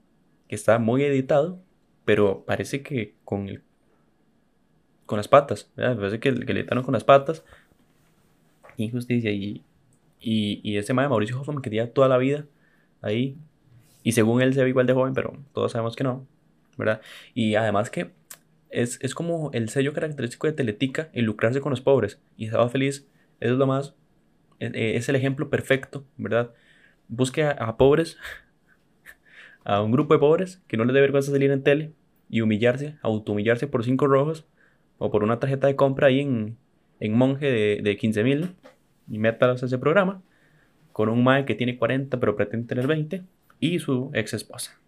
que 0.48 0.54
está 0.54 0.78
muy 0.78 1.02
editado, 1.04 1.60
pero 2.04 2.44
parece 2.44 2.82
que 2.82 3.14
con, 3.24 3.48
el, 3.48 3.62
con 5.06 5.16
las 5.16 5.28
patas, 5.28 5.70
parece 5.76 6.20
que, 6.20 6.34
que 6.34 6.54
le 6.54 6.60
editaron 6.60 6.84
con 6.84 6.94
las 6.94 7.04
patas. 7.04 7.44
Injusticia 8.76 9.30
y, 9.30 9.62
y, 10.20 10.60
y 10.62 10.76
ese 10.78 10.92
de 10.92 11.08
Mauricio 11.08 11.40
Hoffman 11.40 11.62
que 11.62 11.70
tenía 11.70 11.92
toda 11.92 12.08
la 12.08 12.18
vida 12.18 12.46
ahí. 13.04 13.36
Y 14.02 14.12
según 14.12 14.42
él 14.42 14.54
se 14.54 14.62
ve 14.62 14.68
igual 14.68 14.86
de 14.86 14.92
joven, 14.92 15.14
pero 15.14 15.36
todos 15.52 15.72
sabemos 15.72 15.96
que 15.96 16.04
no, 16.04 16.26
¿verdad? 16.76 17.00
Y 17.34 17.54
además 17.54 17.90
que 17.90 18.12
es, 18.70 18.98
es 19.02 19.14
como 19.14 19.50
el 19.52 19.68
sello 19.68 19.92
característico 19.92 20.46
de 20.46 20.52
Teletica, 20.52 21.08
el 21.12 21.24
lucrarse 21.24 21.60
con 21.60 21.70
los 21.70 21.80
pobres. 21.80 22.20
Y 22.36 22.46
estaba 22.46 22.68
feliz, 22.68 23.06
eso 23.40 23.52
es 23.52 23.58
lo 23.58 23.66
más, 23.66 23.94
e, 24.60 24.66
e, 24.66 24.96
es 24.96 25.08
el 25.08 25.16
ejemplo 25.16 25.48
perfecto, 25.48 26.04
¿verdad? 26.16 26.52
Busque 27.08 27.44
a 27.44 27.76
pobres 27.76 28.18
a 29.64 29.82
un 29.82 29.92
grupo 29.92 30.14
de 30.14 30.20
pobres 30.20 30.62
que 30.66 30.76
no 30.76 30.84
les 30.84 30.94
dé 30.94 31.00
vergüenza 31.00 31.30
salir 31.30 31.50
en 31.50 31.62
tele 31.62 31.92
y 32.28 32.40
humillarse, 32.40 32.96
autohumillarse 33.02 33.66
por 33.66 33.84
cinco 33.84 34.06
rojos 34.06 34.46
o 34.98 35.10
por 35.10 35.22
una 35.22 35.38
tarjeta 35.38 35.66
de 35.66 35.76
compra 35.76 36.08
ahí 36.08 36.20
en, 36.20 36.56
en 37.00 37.12
monje 37.16 37.50
de, 37.50 37.80
de 37.82 37.96
15 37.96 38.24
mil 38.24 38.54
y 39.08 39.18
métalos 39.18 39.62
a 39.62 39.66
ese 39.66 39.78
programa 39.78 40.22
con 40.94 41.08
un 41.08 41.24
mae 41.24 41.44
que 41.44 41.56
tiene 41.56 41.76
40 41.76 42.20
pero 42.20 42.36
pretende 42.36 42.68
tener 42.68 42.86
20 42.86 43.22
y 43.58 43.80
su 43.80 44.12
ex 44.14 44.32
esposa. 44.32 44.78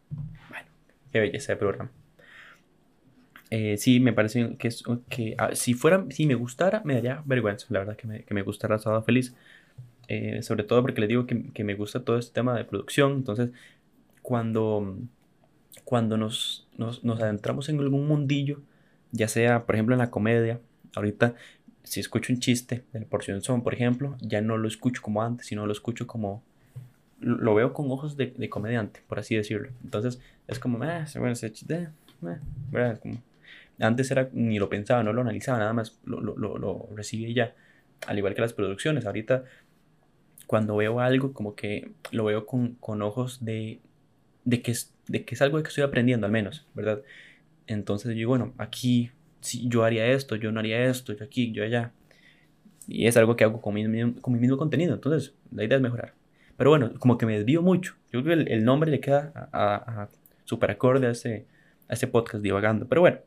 Bueno, 0.49 0.69
qué 1.13 1.19
belleza 1.19 1.53
de 1.53 1.57
programa. 1.57 1.91
Eh, 3.51 3.77
sí, 3.77 3.99
me 3.99 4.13
parece 4.13 4.57
que, 4.57 4.71
que 5.09 5.35
ah, 5.37 5.51
si 5.55 5.75
fuera, 5.75 6.07
si 6.11 6.27
me 6.27 6.37
gustara, 6.37 6.81
me 6.85 6.95
daría 6.95 7.23
vergüenza, 7.27 7.67
la 7.71 7.81
verdad, 7.81 7.97
que 7.97 8.07
me, 8.07 8.23
que 8.23 8.35
me 8.35 8.43
gustara 8.43 8.79
Sábado 8.79 9.03
Feliz. 9.03 9.35
Eh, 10.09 10.43
sobre 10.43 10.63
todo 10.63 10.83
porque 10.83 11.01
les 11.01 11.09
digo 11.09 11.27
que, 11.27 11.51
que, 11.53 11.65
me 11.65 11.75
gusta 11.75 12.05
todo 12.05 12.19
este 12.19 12.33
tema 12.33 12.57
de 12.57 12.65
producción, 12.65 13.13
entonces 13.15 13.51
cuando, 14.23 14.99
cuando 15.83 16.17
nos, 16.17 16.69
nos, 16.77 17.21
adentramos 17.21 17.69
en 17.69 17.81
algún 17.81 18.07
mundillo, 18.07 18.61
ya 19.11 19.27
sea, 19.27 19.67
por 19.67 19.75
ejemplo, 19.75 19.97
en 19.97 19.99
la 19.99 20.11
comedia, 20.11 20.61
ahorita 20.95 21.35
si 21.87 22.01
escucho 22.01 22.33
un 22.33 22.41
chiste 22.41 22.83
del 22.93 23.07
porción 23.07 23.43
son, 23.43 23.63
por 23.63 23.73
ejemplo, 23.73 24.17
ya 24.21 24.41
no 24.41 24.59
lo 24.59 24.67
escucho 24.67 25.03
como 25.03 25.23
antes, 25.23 25.47
sino 25.47 25.67
lo 25.67 25.73
escucho 25.73 26.07
como, 26.07 26.43
lo 27.21 27.55
veo 27.55 27.73
con 27.73 27.91
ojos 27.93 28.17
de, 28.17 28.49
comediante, 28.51 29.03
por 29.07 29.21
así 29.21 29.37
decirlo. 29.37 29.71
Entonces, 29.85 30.21
es 30.49 30.59
como, 30.59 30.83
ah, 30.83 31.07
bueno, 31.15 31.33
ese 31.33 31.53
chiste, 31.53 31.89
eh, 32.75 32.97
como, 33.01 33.23
antes 33.79 34.11
era, 34.11 34.29
ni 34.33 34.59
lo 34.59 34.69
pensaba, 34.69 35.05
no 35.05 35.13
lo 35.13 35.21
analizaba, 35.21 35.59
nada 35.59 35.73
más 35.73 35.97
lo, 36.05 36.21
lo, 36.21 36.37
lo, 36.37 36.59
lo 36.59 36.89
recibí 36.97 37.33
ya. 37.33 37.55
Al 38.09 38.19
igual 38.19 38.35
que 38.35 38.41
las 38.41 38.53
producciones, 38.53 39.07
ahorita 39.07 39.45
cuando 40.49 40.77
veo 40.77 40.99
algo, 40.99 41.33
como 41.33 41.55
que 41.55 41.93
lo 42.11 42.25
veo 42.25 42.47
con, 42.47 42.75
con 42.75 43.01
ojos 43.03 43.45
de, 43.45 43.81
de 44.45 44.61
que, 44.61 44.73
es, 44.73 44.93
de 45.07 45.25
que 45.25 45.37
es 45.37 45.43
algo 45.43 45.63
que 45.63 45.69
estoy 45.69 45.85
aprendiendo 45.85 46.27
al 46.27 46.33
menos, 46.33 46.67
¿verdad? 46.75 47.03
Entonces 47.69 48.17
yo 48.17 48.29
bueno, 48.29 48.55
aquí 48.59 49.13
sí, 49.41 49.69
yo 49.69 49.85
haría 49.85 50.07
esto, 50.07 50.37
yo 50.37 50.53
no 50.53 50.61
haría 50.61 50.85
esto, 50.87 51.13
yo 51.13 51.25
aquí, 51.25 51.53
yo 51.53 51.65
allá. 51.65 51.93
Y 52.89 53.07
es 53.07 53.17
algo 53.17 53.37
que 53.37 53.45
hago 53.45 53.61
con 53.61 53.75
mi, 53.75 53.85
con 54.21 54.33
mi 54.33 54.41
mismo 54.41 54.57
contenido, 54.57 54.95
entonces 54.95 55.35
la 55.53 55.65
idea 55.65 55.77
es 55.77 55.83
mejorar. 55.83 56.15
Pero 56.57 56.71
bueno, 56.71 56.93
como 56.99 57.19
que 57.19 57.27
me 57.27 57.37
desvío 57.37 57.63
mucho. 57.63 57.95
Yo 58.13 58.23
creo 58.23 58.45
que 58.45 58.53
el, 58.53 58.65
nombre 58.65 58.91
le 58.91 59.01
queda 59.01 59.33
a, 59.53 59.75
a, 60.03 60.09
super 60.45 60.71
acorde 60.71 61.07
a 61.07 61.11
ese, 61.11 61.47
a 61.89 61.95
ese 61.95 62.07
podcast 62.07 62.43
divagando. 62.43 62.89
Pero 62.89 63.03
bueno, 63.03 63.19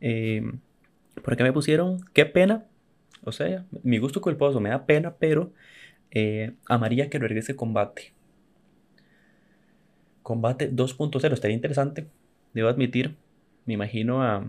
eh, 0.00 0.42
por 1.22 1.34
acá 1.34 1.44
me 1.44 1.52
pusieron, 1.52 2.00
qué 2.12 2.26
pena. 2.26 2.64
O 3.24 3.32
sea, 3.32 3.64
mi 3.82 3.98
gusto 3.98 4.20
culposo 4.20 4.60
me 4.60 4.70
da 4.70 4.86
pena, 4.86 5.14
pero 5.18 5.52
eh, 6.10 6.54
amaría 6.66 7.10
que 7.10 7.18
regrese 7.18 7.56
combate. 7.56 8.12
Combate 10.22 10.70
2.0, 10.70 11.32
estaría 11.32 11.54
interesante, 11.54 12.08
debo 12.54 12.68
admitir. 12.68 13.16
Me 13.66 13.74
imagino 13.74 14.22
a. 14.22 14.48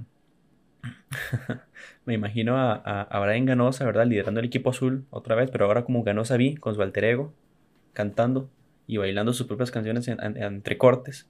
me 2.06 2.14
imagino 2.14 2.58
a, 2.58 2.74
a, 2.74 3.20
Brian 3.20 3.46
Ganosa, 3.46 3.86
¿verdad? 3.86 4.06
Liderando 4.06 4.40
el 4.40 4.48
equipo 4.48 4.72
azul 4.72 5.06
otra 5.10 5.36
vez, 5.36 5.52
pero 5.52 5.66
ahora 5.66 5.84
como 5.84 6.04
Ganosa 6.04 6.38
vi, 6.38 6.56
con 6.56 6.76
su 6.76 6.82
alter 6.82 7.04
ego, 7.06 7.34
cantando 7.94 8.50
y 8.88 8.98
bailando 8.98 9.34
sus 9.34 9.48
propias 9.48 9.72
canciones 9.72 10.08
entre 10.08 10.78
cortes. 10.78 11.30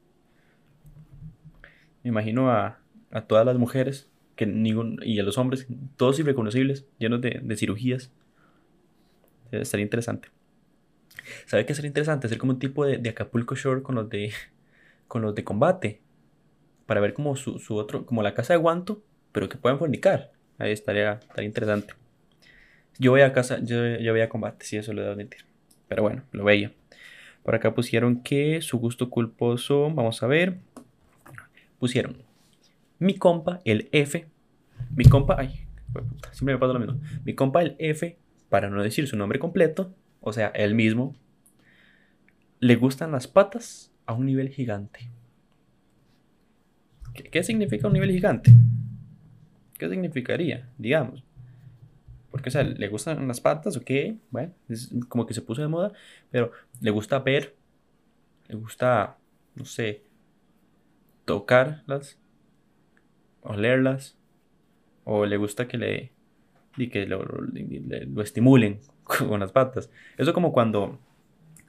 Me 2.03 2.10
imagino 2.10 2.51
a, 2.51 2.79
a, 3.12 3.22
todas 3.22 3.46
las 3.46 3.58
mujeres 3.58 4.10
que 4.36 4.46
y 5.03 5.20
a 5.20 5.24
los 5.24 5.38
hombres, 5.38 5.67
todos 5.98 6.20
irreconocibles, 6.20 6.86
llenos 6.98 7.22
de, 7.22 7.39
de 7.43 7.55
cirugías. 7.58 8.12
Estaría 9.51 9.84
interesante. 9.84 10.29
¿Sabe 11.46 11.65
qué 11.65 11.74
sería 11.75 11.89
interesante? 11.89 12.27
Hacer 12.27 12.38
como 12.38 12.53
un 12.53 12.60
tipo 12.60 12.86
de, 12.86 13.08
Acapulco 13.10 13.55
Shore 13.55 13.84
con 13.84 13.96
los 13.96 14.10
de, 14.10 14.31
con 15.08 15.22
los 15.22 15.36
de 15.36 15.43
combate. 15.43 16.01
Para 16.86 17.01
ver 17.01 17.13
como 17.13 17.36
su, 17.36 17.75
otro, 17.75 18.05
como 18.05 18.24
la 18.24 18.34
casa 18.34 18.53
de 18.53 18.60
pero 19.31 19.50
que 19.50 19.57
puedan 19.57 19.79
fornicar. 19.79 20.31
Ahí 20.57 20.71
estaría, 20.71 21.13
estaría 21.13 21.45
interesante. 21.45 21.93
Yo 23.00 23.11
voy 23.11 23.21
a 23.21 23.33
casa, 23.33 23.59
yo, 23.61 23.97
yo 23.97 24.11
voy 24.11 24.21
a 24.21 24.29
combate, 24.29 24.65
si 24.65 24.77
eso 24.77 24.93
lo 24.93 25.01
debo 25.01 25.13
admitir. 25.13 25.45
Pero 25.88 26.03
bueno, 26.03 26.23
lo 26.31 26.43
veía. 26.43 26.71
Por 27.43 27.55
acá 27.55 27.73
pusieron 27.73 28.21
que 28.21 28.61
su 28.61 28.77
gusto 28.77 29.09
culposo, 29.09 29.91
vamos 29.93 30.21
a 30.21 30.27
ver. 30.27 30.57
Pusieron 31.79 32.17
mi 33.01 33.15
compa, 33.15 33.61
el 33.65 33.89
F. 33.91 34.27
Mi 34.95 35.05
compa, 35.05 35.35
ay, 35.39 35.65
siempre 36.31 36.53
me 36.53 36.59
pasa 36.59 36.73
lo 36.73 36.79
mismo. 36.79 37.01
Mi 37.25 37.33
compa, 37.33 37.63
el 37.63 37.75
F, 37.79 38.15
para 38.47 38.69
no 38.69 38.83
decir 38.83 39.07
su 39.07 39.17
nombre 39.17 39.39
completo, 39.39 39.91
o 40.19 40.31
sea, 40.33 40.50
él 40.50 40.75
mismo, 40.75 41.15
le 42.59 42.75
gustan 42.75 43.11
las 43.11 43.27
patas 43.27 43.91
a 44.05 44.13
un 44.13 44.27
nivel 44.27 44.50
gigante. 44.50 45.09
¿Qué, 47.31 47.41
significa 47.41 47.88
un 47.88 47.93
nivel 47.93 48.11
gigante? 48.11 48.51
¿Qué 49.81 49.89
significaría, 49.89 50.69
digamos? 50.77 51.23
Porque, 52.29 52.50
o 52.50 52.51
sea, 52.51 52.61
le 52.61 52.88
gustan 52.88 53.27
las 53.27 53.41
patas, 53.41 53.75
ok, 53.77 53.89
bueno, 54.29 54.53
es 54.69 54.91
como 55.09 55.25
que 55.25 55.33
se 55.33 55.41
puso 55.41 55.63
de 55.63 55.69
moda, 55.69 55.91
pero 56.29 56.51
le 56.81 56.91
gusta 56.91 57.17
ver 57.17 57.55
le 58.47 58.57
gusta, 58.57 59.17
no 59.55 59.65
sé, 59.65 60.03
tocarlas, 61.25 62.19
olerlas, 63.41 64.15
o 65.03 65.25
le 65.25 65.38
gusta 65.38 65.67
que 65.67 65.79
le, 65.79 66.11
y 66.77 66.89
que 66.89 67.07
lo, 67.07 67.23
lo, 67.23 68.21
estimulen 68.21 68.81
con 69.03 69.39
las 69.39 69.51
patas. 69.51 69.89
Eso 70.15 70.31
como 70.31 70.53
cuando, 70.53 71.00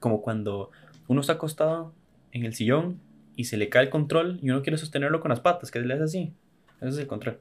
como 0.01 0.21
cuando 0.21 0.71
uno 1.09 1.23
está 1.23 1.33
acostado 1.33 1.95
en 2.31 2.45
el 2.45 2.53
sillón 2.53 3.01
y 3.37 3.45
se 3.45 3.57
le 3.57 3.71
cae 3.71 3.85
el 3.85 3.91
control 3.91 4.39
y 4.43 4.51
uno 4.51 4.61
quiere 4.61 4.77
sostenerlo 4.77 5.21
con 5.21 5.31
las 5.31 5.41
patas, 5.41 5.71
que 5.71 5.81
le 5.81 5.95
hace 5.95 6.05
así. 6.05 6.35
Ese 6.83 6.89
es 6.91 6.99
el 6.99 7.07
control. 7.07 7.41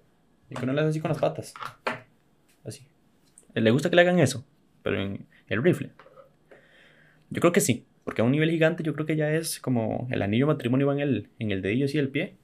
Y 0.52 0.56
que 0.56 0.64
uno 0.64 0.74
le 0.74 0.82
hace 0.82 0.90
así 0.90 1.00
con 1.00 1.10
las 1.10 1.18
patas. 1.18 1.54
Así. 2.66 2.86
¿Le 3.54 3.72
gusta 3.72 3.90
que 3.90 3.96
le 3.96 4.02
hagan 4.02 4.20
eso? 4.20 4.46
Pero 4.84 5.02
en 5.02 5.26
el 5.48 5.64
rifle. 5.64 5.92
Yo 7.30 7.40
creo 7.40 7.54
que 7.54 7.62
sí. 7.62 7.86
Porque 8.04 8.22
a 8.22 8.26
un 8.26 8.32
nivel 8.32 8.52
gigante 8.52 8.84
yo 8.84 8.94
creo 8.94 9.06
que 9.06 9.16
ya 9.16 9.32
es 9.32 9.62
como 9.62 10.08
el 10.12 10.22
anillo 10.22 10.48
matrimonio 10.48 10.88
va 10.88 10.94
en 10.94 11.00
el, 11.00 11.30
en 11.40 11.52
el 11.52 11.62
dedillo 11.62 11.86
así 11.86 11.98
del 11.98 12.10
pie. 12.10 12.36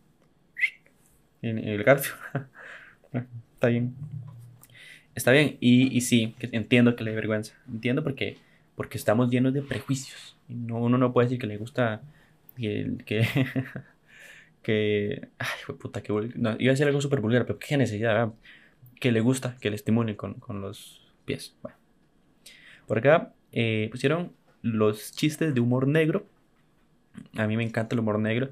En, 1.41 1.57
el 1.57 1.83
garfio. 1.83 2.13
Está 3.53 3.67
bien. 3.67 3.93
Está 5.13 5.31
bien. 5.31 5.57
Y, 5.59 5.95
y 5.95 6.01
sí, 6.01 6.33
entiendo 6.39 6.95
que 6.95 7.03
le 7.03 7.11
dé 7.11 7.15
vergüenza. 7.15 7.55
Entiendo 7.67 8.03
porque, 8.03 8.37
porque 8.75 8.97
estamos 8.97 9.29
llenos 9.29 9.53
de 9.53 9.63
prejuicios. 9.63 10.37
No, 10.47 10.77
uno 10.77 10.97
no 10.97 11.11
puede 11.11 11.25
decir 11.25 11.39
que 11.39 11.47
le 11.47 11.57
gusta 11.57 12.01
que... 12.55 12.97
que 13.05 13.27
que 14.67 15.29
ay, 15.39 15.75
puta, 15.79 16.03
que 16.03 16.11
iba 16.11 16.51
a 16.51 16.55
decir 16.57 16.85
algo 16.85 16.99
súper 16.99 17.21
vulgar, 17.21 17.45
pero 17.45 17.57
qué 17.57 17.77
necesidad, 17.77 18.33
que 18.99 19.13
le 19.13 19.21
gusta 19.21 19.55
que 19.61 19.69
le 19.69 19.77
estimulen 19.77 20.17
con, 20.17 20.33
con 20.33 20.59
los 20.59 21.07
pies. 21.23 21.55
Bueno. 21.61 21.77
Por 22.85 22.97
acá 22.97 23.31
eh, 23.53 23.87
pusieron 23.91 24.33
los 24.61 25.13
chistes 25.13 25.53
de 25.53 25.61
humor 25.61 25.87
negro. 25.87 26.25
A 27.37 27.47
mí 27.47 27.55
me 27.55 27.63
encanta 27.63 27.95
el 27.95 28.01
humor 28.01 28.19
negro, 28.19 28.49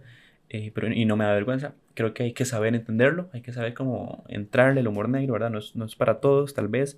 eh, 0.47 0.71
pero, 0.73 0.87
y 0.87 1.03
no 1.03 1.17
me 1.17 1.25
da 1.25 1.33
vergüenza. 1.33 1.75
Creo 1.95 2.13
que 2.13 2.23
hay 2.23 2.31
que 2.31 2.45
saber 2.45 2.75
entenderlo, 2.75 3.29
hay 3.33 3.41
que 3.41 3.51
saber 3.51 3.73
cómo 3.73 4.23
entrarle 4.29 4.79
el 4.79 4.87
humor 4.87 5.09
negro, 5.09 5.33
¿verdad? 5.33 5.49
No 5.49 5.59
es, 5.59 5.75
no 5.75 5.83
es 5.83 5.97
para 5.97 6.21
todos, 6.21 6.53
tal 6.53 6.69
vez. 6.69 6.97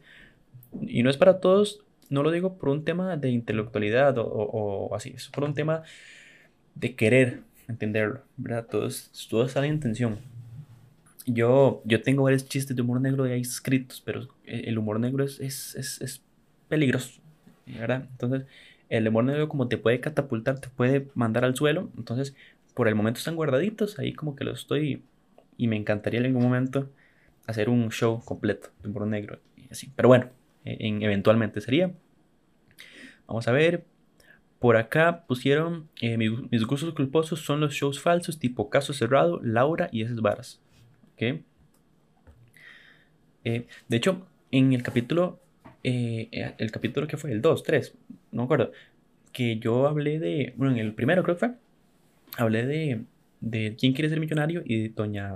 Y 0.80 1.02
no 1.02 1.10
es 1.10 1.18
para 1.18 1.40
todos, 1.40 1.84
no 2.12 2.22
lo 2.22 2.30
digo 2.30 2.60
por 2.60 2.70
un 2.70 2.86
tema 2.86 3.18
de 3.18 3.32
intelectualidad 3.32 4.20
o, 4.20 4.28
o, 4.28 4.96
así, 4.96 5.14
es 5.16 5.30
por 5.30 5.44
un 5.44 5.56
tema 5.56 5.82
de 6.76 6.96
querer 6.96 7.42
entenderlo, 7.68 8.22
¿verdad? 8.38 8.68
Todos, 8.70 9.12
todo 9.30 9.46
está 9.46 9.62
la 9.62 9.68
intención. 9.68 10.20
Yo, 11.26 11.82
yo 11.86 12.02
tengo 12.02 12.24
varios 12.24 12.48
chistes 12.48 12.76
de 12.76 12.82
humor 12.82 13.02
negro 13.02 13.26
ahí 13.26 13.42
escritos, 13.42 14.02
pero 14.06 14.28
el 14.46 14.78
humor 14.78 15.00
negro 15.00 15.26
es, 15.26 15.40
es, 15.40 15.76
es, 15.76 16.02
es 16.02 16.22
peligroso, 16.70 17.22
¿verdad? 17.66 18.08
Entonces, 18.12 18.46
el 18.90 19.08
humor 19.08 19.26
negro 19.26 19.50
como 19.50 19.68
te 19.68 19.78
puede 19.78 20.00
catapultar, 20.00 20.60
te 20.60 20.70
puede 20.70 21.10
mandar 21.14 21.44
al 21.44 21.56
suelo. 21.56 21.92
Entonces, 21.98 22.36
por 22.74 22.88
el 22.88 22.96
momento 22.96 23.18
están 23.18 23.36
guardaditos, 23.36 24.00
ahí 24.00 24.14
como 24.14 24.36
que 24.36 24.44
los 24.44 24.62
estoy... 24.62 25.04
Y 25.60 25.68
me 25.68 25.76
encantaría 25.76 26.20
en 26.20 26.28
algún 26.28 26.44
momento 26.44 26.92
hacer 27.48 27.70
un 27.70 27.90
show 27.90 28.22
completo 28.24 28.70
de 28.84 28.90
humor 28.90 29.08
negro. 29.08 29.40
Y 29.56 29.68
así. 29.72 29.92
Pero 29.96 30.08
bueno, 30.08 30.30
e, 30.64 30.78
en, 30.88 31.02
eventualmente 31.02 31.62
sería. 31.62 31.92
Vamos 33.26 33.48
a 33.48 33.52
ver. 33.52 33.86
Por 34.60 34.76
acá 34.78 35.26
pusieron 35.28 35.88
eh, 36.02 36.18
mis, 36.18 36.64
gustos 36.66 36.94
culposos 36.94 37.42
son 37.42 37.60
los 37.60 37.74
shows 37.74 38.02
falsos 38.02 38.40
tipo 38.40 38.70
Caso 38.70 38.94
Cerrado, 38.94 39.40
Laura 39.44 39.90
y 39.92 40.02
esas 40.02 40.20
varas. 40.22 40.60
¿Ok? 41.14 41.42
Eh, 43.44 43.68
de 43.88 43.98
hecho, 43.98 44.28
en 44.52 44.74
el 44.74 44.84
capítulo 44.84 45.40
eh, 45.90 46.54
el 46.58 46.72
capítulo 46.72 47.08
que 47.08 47.16
fue, 47.16 47.32
el 47.32 47.42
2, 47.42 47.64
3, 47.64 47.94
no 48.32 48.42
me 48.42 48.44
acuerdo, 48.44 48.72
que 49.32 49.58
yo 49.58 49.88
hablé 49.88 50.20
de, 50.20 50.54
bueno, 50.58 50.74
en 50.74 50.80
el 50.80 50.94
primero 50.94 51.24
creo 51.24 51.36
que 51.36 51.40
fue, 51.40 51.56
hablé 52.38 52.66
de, 52.66 53.06
de 53.40 53.76
quién 53.80 53.94
quiere 53.94 54.10
ser 54.10 54.20
millonario 54.20 54.64
y 54.66 54.84
de 54.84 54.90
doña... 54.90 55.32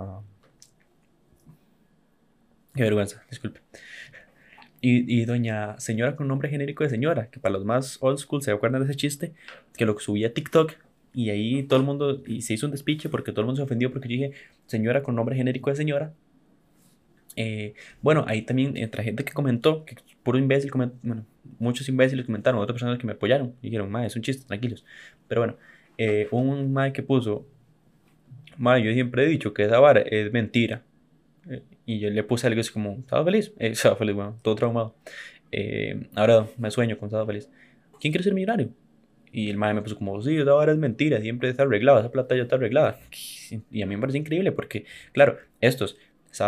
Qué 2.74 2.82
vergüenza, 2.82 3.22
disculpe. 3.30 3.60
Y, 4.84 5.20
y, 5.20 5.24
doña 5.24 5.78
señora 5.80 6.16
con 6.16 6.28
nombre 6.28 6.48
genérico 6.50 6.84
de 6.84 6.90
señora, 6.90 7.30
que 7.30 7.40
para 7.40 7.54
los 7.54 7.64
más 7.64 7.98
old 8.00 8.18
school 8.18 8.42
se 8.42 8.50
acuerdan 8.50 8.82
de 8.82 8.88
ese 8.90 8.96
chiste, 8.96 9.32
que 9.76 9.86
lo 9.86 9.98
subí 9.98 10.24
a 10.24 10.34
TikTok 10.34 10.72
y 11.14 11.30
ahí 11.30 11.62
todo 11.62 11.78
el 11.78 11.86
mundo, 11.86 12.22
y 12.26 12.42
se 12.42 12.54
hizo 12.54 12.66
un 12.66 12.72
despiche 12.72 13.08
porque 13.08 13.32
todo 13.32 13.42
el 13.42 13.46
mundo 13.46 13.58
se 13.58 13.62
ofendió 13.62 13.92
porque 13.92 14.08
yo 14.08 14.14
dije 14.14 14.32
señora 14.66 15.02
con 15.02 15.14
nombre 15.14 15.36
genérico 15.36 15.70
de 15.70 15.76
señora, 15.76 16.12
eh, 17.36 17.74
bueno, 18.02 18.24
ahí 18.28 18.42
también 18.42 18.76
entra 18.76 19.02
gente 19.02 19.24
que 19.24 19.32
comentó, 19.32 19.84
que 19.84 19.96
puro 20.22 20.38
imbécil, 20.38 20.70
bueno, 21.02 21.24
muchos 21.58 21.88
imbéciles 21.88 22.26
comentaron, 22.26 22.60
otras 22.60 22.74
personas 22.74 22.98
que 22.98 23.06
me 23.06 23.12
apoyaron 23.14 23.54
dijeron, 23.62 23.90
mae, 23.90 24.06
es 24.06 24.16
un 24.16 24.22
chiste, 24.22 24.46
tranquilos. 24.46 24.84
Pero 25.28 25.40
bueno, 25.42 25.56
eh, 25.98 26.28
un 26.30 26.72
mae 26.72 26.92
que 26.92 27.02
puso, 27.02 27.46
mae, 28.58 28.82
yo 28.82 28.92
siempre 28.92 29.24
he 29.24 29.28
dicho 29.28 29.54
que 29.54 29.64
esa 29.64 29.80
vara 29.80 30.00
es 30.00 30.32
mentira. 30.32 30.82
Eh, 31.48 31.62
y 31.86 31.98
yo 31.98 32.10
le 32.10 32.22
puse 32.22 32.46
algo 32.46 32.60
así 32.60 32.72
como, 32.72 32.98
¿estaba 33.00 33.24
feliz? 33.24 33.52
estaba 33.58 33.96
feliz, 33.96 34.14
bueno, 34.14 34.38
todo 34.42 34.54
traumado. 34.54 34.94
ahora 36.14 36.46
me 36.58 36.70
sueño 36.70 36.98
con 36.98 37.08
estaba 37.08 37.26
feliz. 37.26 37.48
¿Quién 38.00 38.12
quiere 38.12 38.24
ser 38.24 38.34
millonario? 38.34 38.70
Y 39.32 39.48
el 39.48 39.56
mae 39.56 39.72
me 39.72 39.80
puso 39.80 39.96
como, 39.96 40.20
sí, 40.20 40.36
vara 40.42 40.72
es 40.72 40.78
mentira, 40.78 41.20
siempre 41.20 41.48
está 41.48 41.62
arreglada, 41.62 42.00
esa 42.00 42.10
plata 42.10 42.36
ya 42.36 42.42
está 42.42 42.56
arreglada. 42.56 42.98
Y 43.70 43.82
a 43.82 43.86
mí 43.86 43.96
me 43.96 44.00
parece 44.00 44.16
increíble 44.16 44.50
porque, 44.50 44.86
claro, 45.12 45.36
estos 45.60 45.98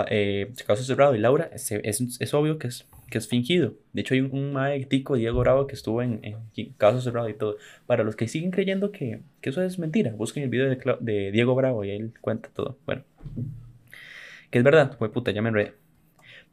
eh, 0.09 0.53
Caso 0.66 0.83
Cerrado 0.83 1.14
y 1.14 1.18
Laura, 1.18 1.51
es, 1.53 1.70
es, 1.70 2.35
obvio 2.35 2.59
que 2.59 2.68
es, 2.68 2.87
que 3.11 3.18
es 3.18 3.29
fingido. 3.29 3.75
De 3.92 4.01
hecho, 4.01 4.14
hay 4.14 4.20
un, 4.20 4.33
un 4.33 4.88
tico, 4.88 5.16
Diego 5.16 5.40
Bravo, 5.40 5.66
que 5.66 5.75
estuvo 5.75 6.01
en, 6.03 6.20
en, 6.23 6.73
Caso 6.79 7.01
Cerrado 7.01 7.29
y 7.29 7.35
todo. 7.35 7.57
Para 7.87 8.05
los 8.05 8.16
que 8.16 8.29
siguen 8.29 8.51
creyendo 8.51 8.92
que, 8.92 9.20
que 9.40 9.51
eso 9.51 9.62
es 9.62 9.79
mentira, 9.79 10.12
busquen 10.12 10.42
el 10.44 10.49
video 10.49 10.68
de, 10.68 10.79
de, 11.01 11.33
Diego 11.33 11.55
Bravo 11.55 11.85
y 11.85 11.90
él 11.90 12.14
cuenta 12.20 12.49
todo. 12.55 12.79
Bueno, 12.87 13.05
que 14.55 14.59
es 14.59 14.64
verdad, 14.64 14.97
fue 14.97 15.11
puta, 15.11 15.33
ya 15.33 15.43
me 15.43 15.49
enredé. 15.49 15.75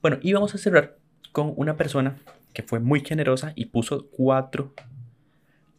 Bueno, 0.02 0.18
y 0.24 0.34
vamos 0.34 0.56
a 0.56 0.58
cerrar 0.58 0.98
con 1.32 1.54
una 1.56 1.78
persona 1.78 2.18
que 2.52 2.64
fue 2.64 2.80
muy 2.80 3.02
generosa 3.02 3.54
y 3.56 3.66
puso 3.66 4.10
cuatro, 4.10 4.74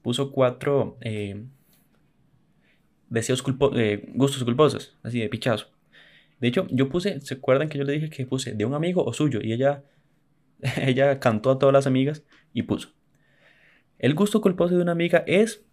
puso 0.02 0.30
cuatro 0.30 0.98
eh, 1.00 1.44
deseos 3.08 3.42
eh, 3.74 4.08
gustos 4.14 4.44
culposos, 4.44 4.96
así 5.02 5.18
de 5.18 5.28
pichazo. 5.28 5.72
De 6.38 6.46
hecho, 6.46 6.68
yo 6.70 6.88
puse, 6.88 7.20
¿se 7.22 7.34
acuerdan 7.34 7.68
que 7.68 7.78
yo 7.78 7.82
le 7.82 7.94
dije 7.94 8.08
que 8.08 8.24
puse 8.24 8.52
de 8.54 8.64
un 8.66 8.74
amigo 8.74 9.04
o 9.04 9.12
suyo? 9.12 9.40
Y 9.42 9.52
ella, 9.52 9.82
ella 10.80 11.18
cantó 11.18 11.50
a 11.50 11.58
todas 11.58 11.72
las 11.72 11.88
amigas 11.88 12.22
y 12.52 12.62
puso. 12.62 12.90
El 13.98 14.14
gusto 14.14 14.40
culposo 14.40 14.76
de 14.76 14.82
una 14.82 14.92
amiga 14.92 15.24
es 15.26 15.64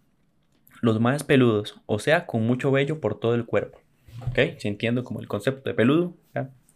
los 0.82 0.98
más 0.98 1.22
peludos, 1.22 1.80
o 1.86 2.00
sea, 2.00 2.26
con 2.26 2.44
mucho 2.44 2.72
vello 2.72 3.00
por 3.00 3.20
todo 3.20 3.36
el 3.36 3.46
cuerpo. 3.46 3.79
¿Ok? 4.28 4.58
Si 4.58 4.68
entiendo 4.68 5.04
como 5.04 5.20
el 5.20 5.28
concepto 5.28 5.68
de 5.68 5.74
peludo, 5.74 6.16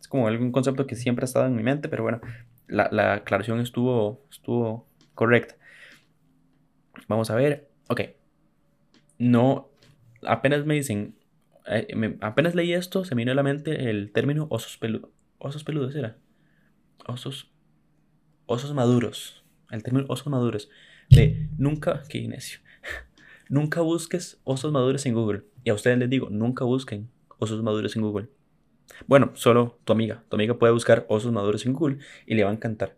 es 0.00 0.08
como 0.08 0.28
algún 0.28 0.52
concepto 0.52 0.86
que 0.86 0.96
siempre 0.96 1.24
ha 1.24 1.26
estado 1.26 1.46
en 1.46 1.56
mi 1.56 1.62
mente, 1.62 1.88
pero 1.88 2.02
bueno, 2.02 2.20
la, 2.66 2.88
la 2.92 3.14
aclaración 3.14 3.60
estuvo, 3.60 4.24
estuvo 4.30 4.86
correcta. 5.14 5.56
Vamos 7.08 7.30
a 7.30 7.34
ver, 7.34 7.68
ok. 7.88 8.00
No, 9.18 9.70
apenas 10.22 10.64
me 10.66 10.74
dicen 10.74 11.14
eh, 11.66 12.18
apenas 12.20 12.54
leí 12.54 12.72
esto, 12.74 13.04
se 13.04 13.14
me 13.14 13.22
vino 13.22 13.32
a 13.32 13.34
la 13.34 13.42
mente 13.42 13.88
el 13.90 14.12
término 14.12 14.46
osos 14.50 14.76
peludos. 14.76 15.10
Osos 15.38 15.64
peludos 15.64 15.94
era. 15.94 16.18
Osos. 17.06 17.50
Osos 18.46 18.74
maduros. 18.74 19.44
El 19.70 19.82
término 19.82 20.06
osos 20.08 20.26
maduros. 20.26 20.68
De 21.08 21.48
nunca. 21.56 22.02
Qué 22.08 22.18
inicio. 22.18 22.60
nunca 23.48 23.80
busques 23.80 24.40
osos 24.44 24.72
maduros 24.72 25.06
en 25.06 25.14
Google. 25.14 25.44
Y 25.64 25.70
a 25.70 25.74
ustedes 25.74 25.98
les 25.98 26.10
digo, 26.10 26.28
nunca 26.30 26.64
busquen 26.64 27.08
osos 27.50 27.62
maduros 27.62 27.96
en 27.96 28.02
Google. 28.02 28.28
Bueno, 29.06 29.32
solo 29.34 29.78
tu 29.84 29.92
amiga. 29.92 30.24
Tu 30.28 30.36
amiga 30.36 30.58
puede 30.58 30.72
buscar 30.72 31.06
osos 31.08 31.32
maduros 31.32 31.64
en 31.66 31.72
Google 31.72 31.98
y 32.26 32.34
le 32.34 32.44
va 32.44 32.50
a 32.50 32.52
encantar. 32.52 32.96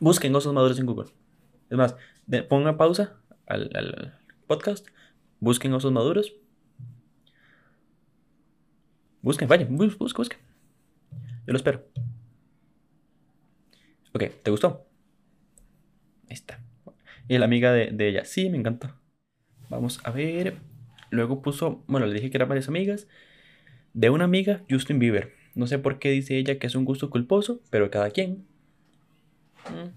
Busquen 0.00 0.34
osos 0.34 0.52
maduros 0.52 0.78
en 0.78 0.86
Google. 0.86 1.10
Es 1.70 1.76
más, 1.76 1.96
pongan 2.48 2.76
pausa 2.76 3.20
al, 3.46 4.18
podcast, 4.46 4.86
busquen 5.40 5.72
osos 5.72 5.92
maduros 5.92 6.34
Busquen, 9.20 9.48
vayan, 9.48 9.76
busquen, 9.76 9.98
busquen. 9.98 10.38
Yo 11.46 11.52
lo 11.52 11.56
espero. 11.56 11.84
Ok, 14.14 14.24
¿te 14.42 14.50
gustó? 14.50 14.86
Ahí 16.28 16.34
está. 16.34 16.62
Y 17.28 17.36
la 17.36 17.44
amiga 17.44 17.72
de, 17.72 18.08
ella, 18.08 18.24
sí, 18.24 18.48
me 18.48 18.58
encantó. 18.58 18.94
Vamos 19.68 20.00
a 20.04 20.10
ver. 20.10 20.56
Luego 21.10 21.42
puso, 21.42 21.82
bueno, 21.86 22.06
le 22.06 22.14
dije 22.14 22.30
que 22.30 22.36
eran 22.36 22.48
varias 22.48 22.68
amigas. 22.68 23.08
De 23.94 24.10
una 24.10 24.24
amiga, 24.24 24.62
Justin 24.70 24.98
Bieber. 24.98 25.32
No 25.54 25.66
sé 25.66 25.78
por 25.78 25.98
qué 25.98 26.10
dice 26.10 26.36
ella 26.36 26.58
que 26.58 26.66
es 26.66 26.74
un 26.74 26.84
gusto 26.84 27.10
culposo, 27.10 27.60
pero 27.70 27.90
cada 27.90 28.10
quien. 28.10 28.44
Mm. 29.70 29.90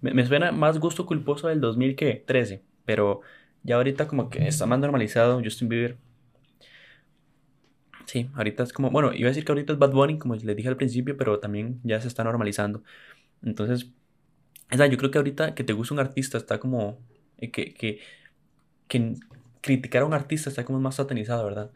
Me, 0.00 0.14
me 0.14 0.26
suena 0.26 0.52
más 0.52 0.78
gusto 0.78 1.06
culposo 1.06 1.48
del 1.48 1.60
2013, 1.60 2.62
pero 2.84 3.20
ya 3.62 3.76
ahorita 3.76 4.06
como 4.06 4.28
que 4.28 4.46
está 4.46 4.66
más 4.66 4.78
normalizado 4.78 5.40
Justin 5.42 5.68
Bieber. 5.68 5.96
Sí, 8.06 8.28
ahorita 8.34 8.62
es 8.62 8.72
como, 8.72 8.90
bueno, 8.90 9.12
iba 9.14 9.28
a 9.28 9.30
decir 9.30 9.44
que 9.44 9.52
ahorita 9.52 9.72
es 9.72 9.78
Bad 9.78 9.92
Bunny, 9.92 10.18
como 10.18 10.34
les 10.34 10.56
dije 10.56 10.68
al 10.68 10.76
principio, 10.76 11.16
pero 11.16 11.40
también 11.40 11.80
ya 11.82 12.00
se 12.00 12.08
está 12.08 12.22
normalizando. 12.22 12.82
Entonces, 13.42 13.90
esa, 14.70 14.86
yo 14.86 14.98
creo 14.98 15.10
que 15.10 15.18
ahorita 15.18 15.54
que 15.54 15.64
te 15.64 15.72
gusta 15.72 15.94
un 15.94 16.00
artista 16.00 16.38
está 16.38 16.60
como, 16.60 16.98
eh, 17.38 17.50
que, 17.50 17.74
que, 17.74 18.00
que 18.88 19.14
criticar 19.64 20.02
a 20.02 20.04
un 20.04 20.12
artista 20.12 20.50
está 20.50 20.64
como 20.64 20.78
más 20.78 20.96
satanizado, 20.96 21.44
¿verdad? 21.46 21.70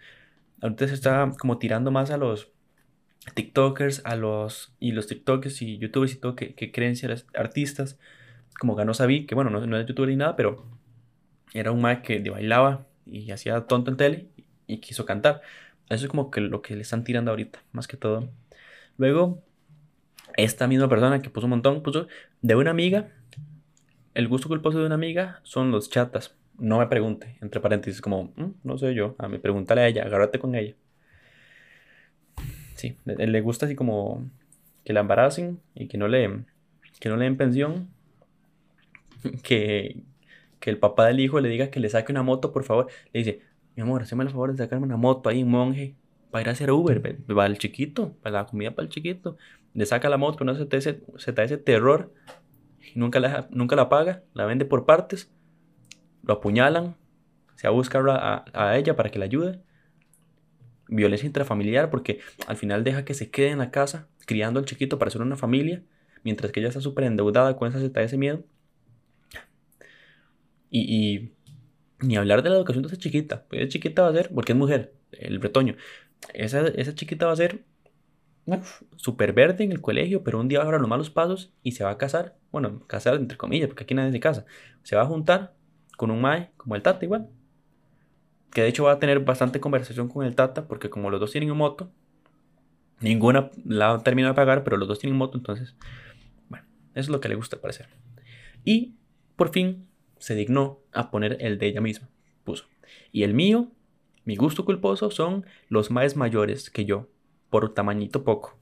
Ahorita 0.60 0.86
se 0.88 0.94
está 0.94 1.32
como 1.38 1.58
tirando 1.58 1.90
más 1.90 2.10
a 2.10 2.18
los 2.18 2.52
TikTokers, 3.34 4.02
a 4.04 4.14
los 4.14 4.74
y 4.78 4.92
los 4.92 5.06
TikTokers 5.06 5.62
y 5.62 5.78
YouTubers 5.78 6.12
y 6.14 6.16
todo 6.16 6.36
que, 6.36 6.54
que 6.54 6.70
creen 6.70 6.96
ser 6.96 7.24
artistas, 7.34 7.98
como 8.60 8.74
ganó 8.74 8.92
Sabi, 8.92 9.26
que 9.26 9.34
bueno, 9.34 9.50
no, 9.50 9.66
no 9.66 9.78
es 9.78 9.86
youtuber 9.86 10.10
ni 10.10 10.16
nada, 10.16 10.36
pero 10.36 10.66
era 11.54 11.72
un 11.72 11.80
Mac 11.80 12.02
que 12.02 12.20
bailaba 12.28 12.86
y 13.06 13.30
hacía 13.30 13.66
tonto 13.66 13.90
en 13.90 13.96
tele 13.96 14.28
y 14.66 14.78
quiso 14.80 15.06
cantar. 15.06 15.40
Eso 15.88 16.04
es 16.04 16.10
como 16.10 16.30
que 16.30 16.42
lo 16.42 16.60
que 16.60 16.76
le 16.76 16.82
están 16.82 17.04
tirando 17.04 17.30
ahorita, 17.30 17.60
más 17.72 17.88
que 17.88 17.96
todo. 17.96 18.28
Luego, 18.98 19.42
esta 20.36 20.66
misma 20.68 20.90
persona 20.90 21.22
que 21.22 21.30
puso 21.30 21.46
un 21.46 21.50
montón, 21.52 21.82
puso 21.82 22.06
de 22.42 22.54
una 22.54 22.70
amiga. 22.70 23.08
El 24.12 24.28
gusto 24.28 24.48
culposo 24.48 24.78
de 24.78 24.86
una 24.86 24.96
amiga 24.96 25.40
son 25.44 25.70
los 25.70 25.88
chatas. 25.88 26.36
No 26.58 26.78
me 26.78 26.86
pregunte, 26.86 27.36
entre 27.40 27.60
paréntesis, 27.60 28.00
como, 28.00 28.32
mm, 28.36 28.54
no 28.64 28.78
sé 28.78 28.94
yo, 28.94 29.14
a 29.18 29.28
mí 29.28 29.38
pregúntale 29.38 29.82
a 29.82 29.88
ella, 29.88 30.04
agárrate 30.04 30.38
con 30.38 30.54
ella. 30.54 30.74
Sí, 32.74 32.96
le, 33.04 33.26
le 33.26 33.40
gusta 33.40 33.66
así 33.66 33.74
como 33.74 34.28
que 34.84 34.92
la 34.92 35.00
embaracen 35.00 35.60
y 35.74 35.88
que 35.88 35.98
no 35.98 36.08
le, 36.08 36.44
que 37.00 37.08
no 37.08 37.16
le 37.16 37.24
den 37.24 37.36
pensión. 37.36 37.88
Que, 39.42 39.96
que 40.60 40.70
el 40.70 40.78
papá 40.78 41.06
del 41.06 41.18
hijo 41.18 41.40
le 41.40 41.48
diga 41.48 41.70
que 41.70 41.80
le 41.80 41.88
saque 41.88 42.12
una 42.12 42.22
moto, 42.22 42.52
por 42.52 42.64
favor. 42.64 42.86
Le 43.12 43.18
dice, 43.18 43.40
mi 43.74 43.82
amor, 43.82 44.02
hazme 44.02 44.24
el 44.24 44.30
favor 44.30 44.52
de 44.52 44.58
sacarme 44.58 44.86
una 44.86 44.96
moto 44.96 45.28
ahí, 45.28 45.44
monje, 45.44 45.96
para 46.30 46.42
ir 46.42 46.48
a 46.48 46.52
hacer 46.52 46.70
Uber, 46.70 47.16
va 47.36 47.46
el 47.46 47.58
chiquito, 47.58 48.14
para 48.22 48.42
la 48.42 48.46
comida 48.46 48.70
para 48.72 48.84
el 48.84 48.90
chiquito. 48.90 49.36
Le 49.74 49.86
saca 49.86 50.08
la 50.08 50.16
moto, 50.16 50.44
no 50.44 50.54
se 50.54 50.66
te 50.66 50.80
se 50.80 50.94
te 51.32 51.42
ese 51.42 51.58
terror, 51.58 52.12
y 52.94 52.98
nunca 52.98 53.20
la, 53.20 53.48
nunca 53.50 53.76
la 53.76 53.88
paga, 53.88 54.22
la 54.34 54.46
vende 54.46 54.64
por 54.64 54.86
partes, 54.86 55.30
lo 56.28 56.34
apuñalan, 56.34 56.94
se 57.56 57.68
va 57.68 57.74
a 58.14 58.44
a, 58.52 58.78
ella 58.78 58.94
para 58.94 59.10
que 59.10 59.18
la 59.18 59.24
ayude. 59.24 59.60
Violencia 60.86 61.26
intrafamiliar, 61.26 61.90
porque 61.90 62.20
al 62.46 62.56
final 62.56 62.84
deja 62.84 63.04
que 63.04 63.14
se 63.14 63.30
quede 63.30 63.48
en 63.48 63.58
la 63.58 63.70
casa 63.70 64.08
criando 64.26 64.60
al 64.60 64.66
chiquito 64.66 64.98
para 64.98 65.08
hacer 65.08 65.22
una 65.22 65.36
familia, 65.36 65.82
mientras 66.22 66.52
que 66.52 66.60
ella 66.60 66.68
está 66.68 66.80
súper 66.80 67.04
endeudada 67.04 67.56
con 67.56 67.68
esa 67.74 68.02
ese 68.02 68.18
miedo. 68.18 68.44
Y, 70.70 70.80
y 70.80 71.34
ni 72.06 72.16
hablar 72.16 72.42
de 72.42 72.50
la 72.50 72.56
educación 72.56 72.82
de 72.82 72.88
esa 72.88 72.98
chiquita. 72.98 73.46
Pues 73.48 73.62
esa 73.62 73.70
chiquita 73.70 74.02
va 74.02 74.08
a 74.08 74.12
ser, 74.12 74.30
porque 74.34 74.52
es 74.52 74.58
mujer, 74.58 74.94
el 75.12 75.38
bretoño. 75.38 75.76
Esa, 76.34 76.68
esa 76.68 76.94
chiquita 76.94 77.26
va 77.26 77.32
a 77.32 77.36
ser 77.36 77.64
súper 78.96 79.32
verde 79.32 79.64
en 79.64 79.72
el 79.72 79.80
colegio, 79.80 80.22
pero 80.22 80.40
un 80.40 80.48
día 80.48 80.62
va 80.62 80.68
a 80.68 80.78
los 80.78 80.88
malos 80.88 81.10
pasos 81.10 81.52
y 81.62 81.72
se 81.72 81.84
va 81.84 81.90
a 81.90 81.98
casar. 81.98 82.36
Bueno, 82.52 82.86
casar 82.86 83.14
entre 83.14 83.38
comillas, 83.38 83.68
porque 83.68 83.84
aquí 83.84 83.94
nadie 83.94 84.12
se 84.12 84.20
casa. 84.20 84.44
Se 84.82 84.94
va 84.94 85.02
a 85.02 85.06
juntar 85.06 85.57
con 85.98 86.12
un 86.12 86.20
mae, 86.20 86.52
como 86.56 86.76
el 86.76 86.82
Tata 86.82 87.04
igual. 87.04 87.28
Que 88.52 88.62
de 88.62 88.68
hecho 88.68 88.84
va 88.84 88.92
a 88.92 88.98
tener 89.00 89.18
bastante 89.18 89.58
conversación 89.58 90.08
con 90.08 90.24
el 90.24 90.36
Tata, 90.36 90.68
porque 90.68 90.88
como 90.88 91.10
los 91.10 91.18
dos 91.18 91.32
tienen 91.32 91.54
moto, 91.56 91.90
ninguna 93.00 93.50
la 93.64 93.98
termina 94.04 94.28
de 94.28 94.34
pagar, 94.34 94.62
pero 94.62 94.76
los 94.76 94.86
dos 94.86 95.00
tienen 95.00 95.18
moto, 95.18 95.36
entonces, 95.36 95.74
bueno, 96.48 96.64
eso 96.92 97.00
es 97.00 97.08
lo 97.08 97.20
que 97.20 97.28
le 97.28 97.34
gusta 97.34 97.60
parecer. 97.60 97.88
Y 98.64 98.94
por 99.34 99.50
fin 99.50 99.88
se 100.18 100.36
dignó 100.36 100.78
a 100.92 101.10
poner 101.10 101.36
el 101.40 101.58
de 101.58 101.66
ella 101.66 101.80
misma. 101.80 102.08
Puso. 102.44 102.66
Y 103.10 103.24
el 103.24 103.34
mío, 103.34 103.72
mi 104.24 104.36
gusto 104.36 104.64
culposo, 104.64 105.10
son 105.10 105.46
los 105.68 105.90
más 105.90 106.14
mayores 106.14 106.70
que 106.70 106.84
yo, 106.84 107.08
por 107.50 107.74
tamañito 107.74 108.22
poco. 108.22 108.56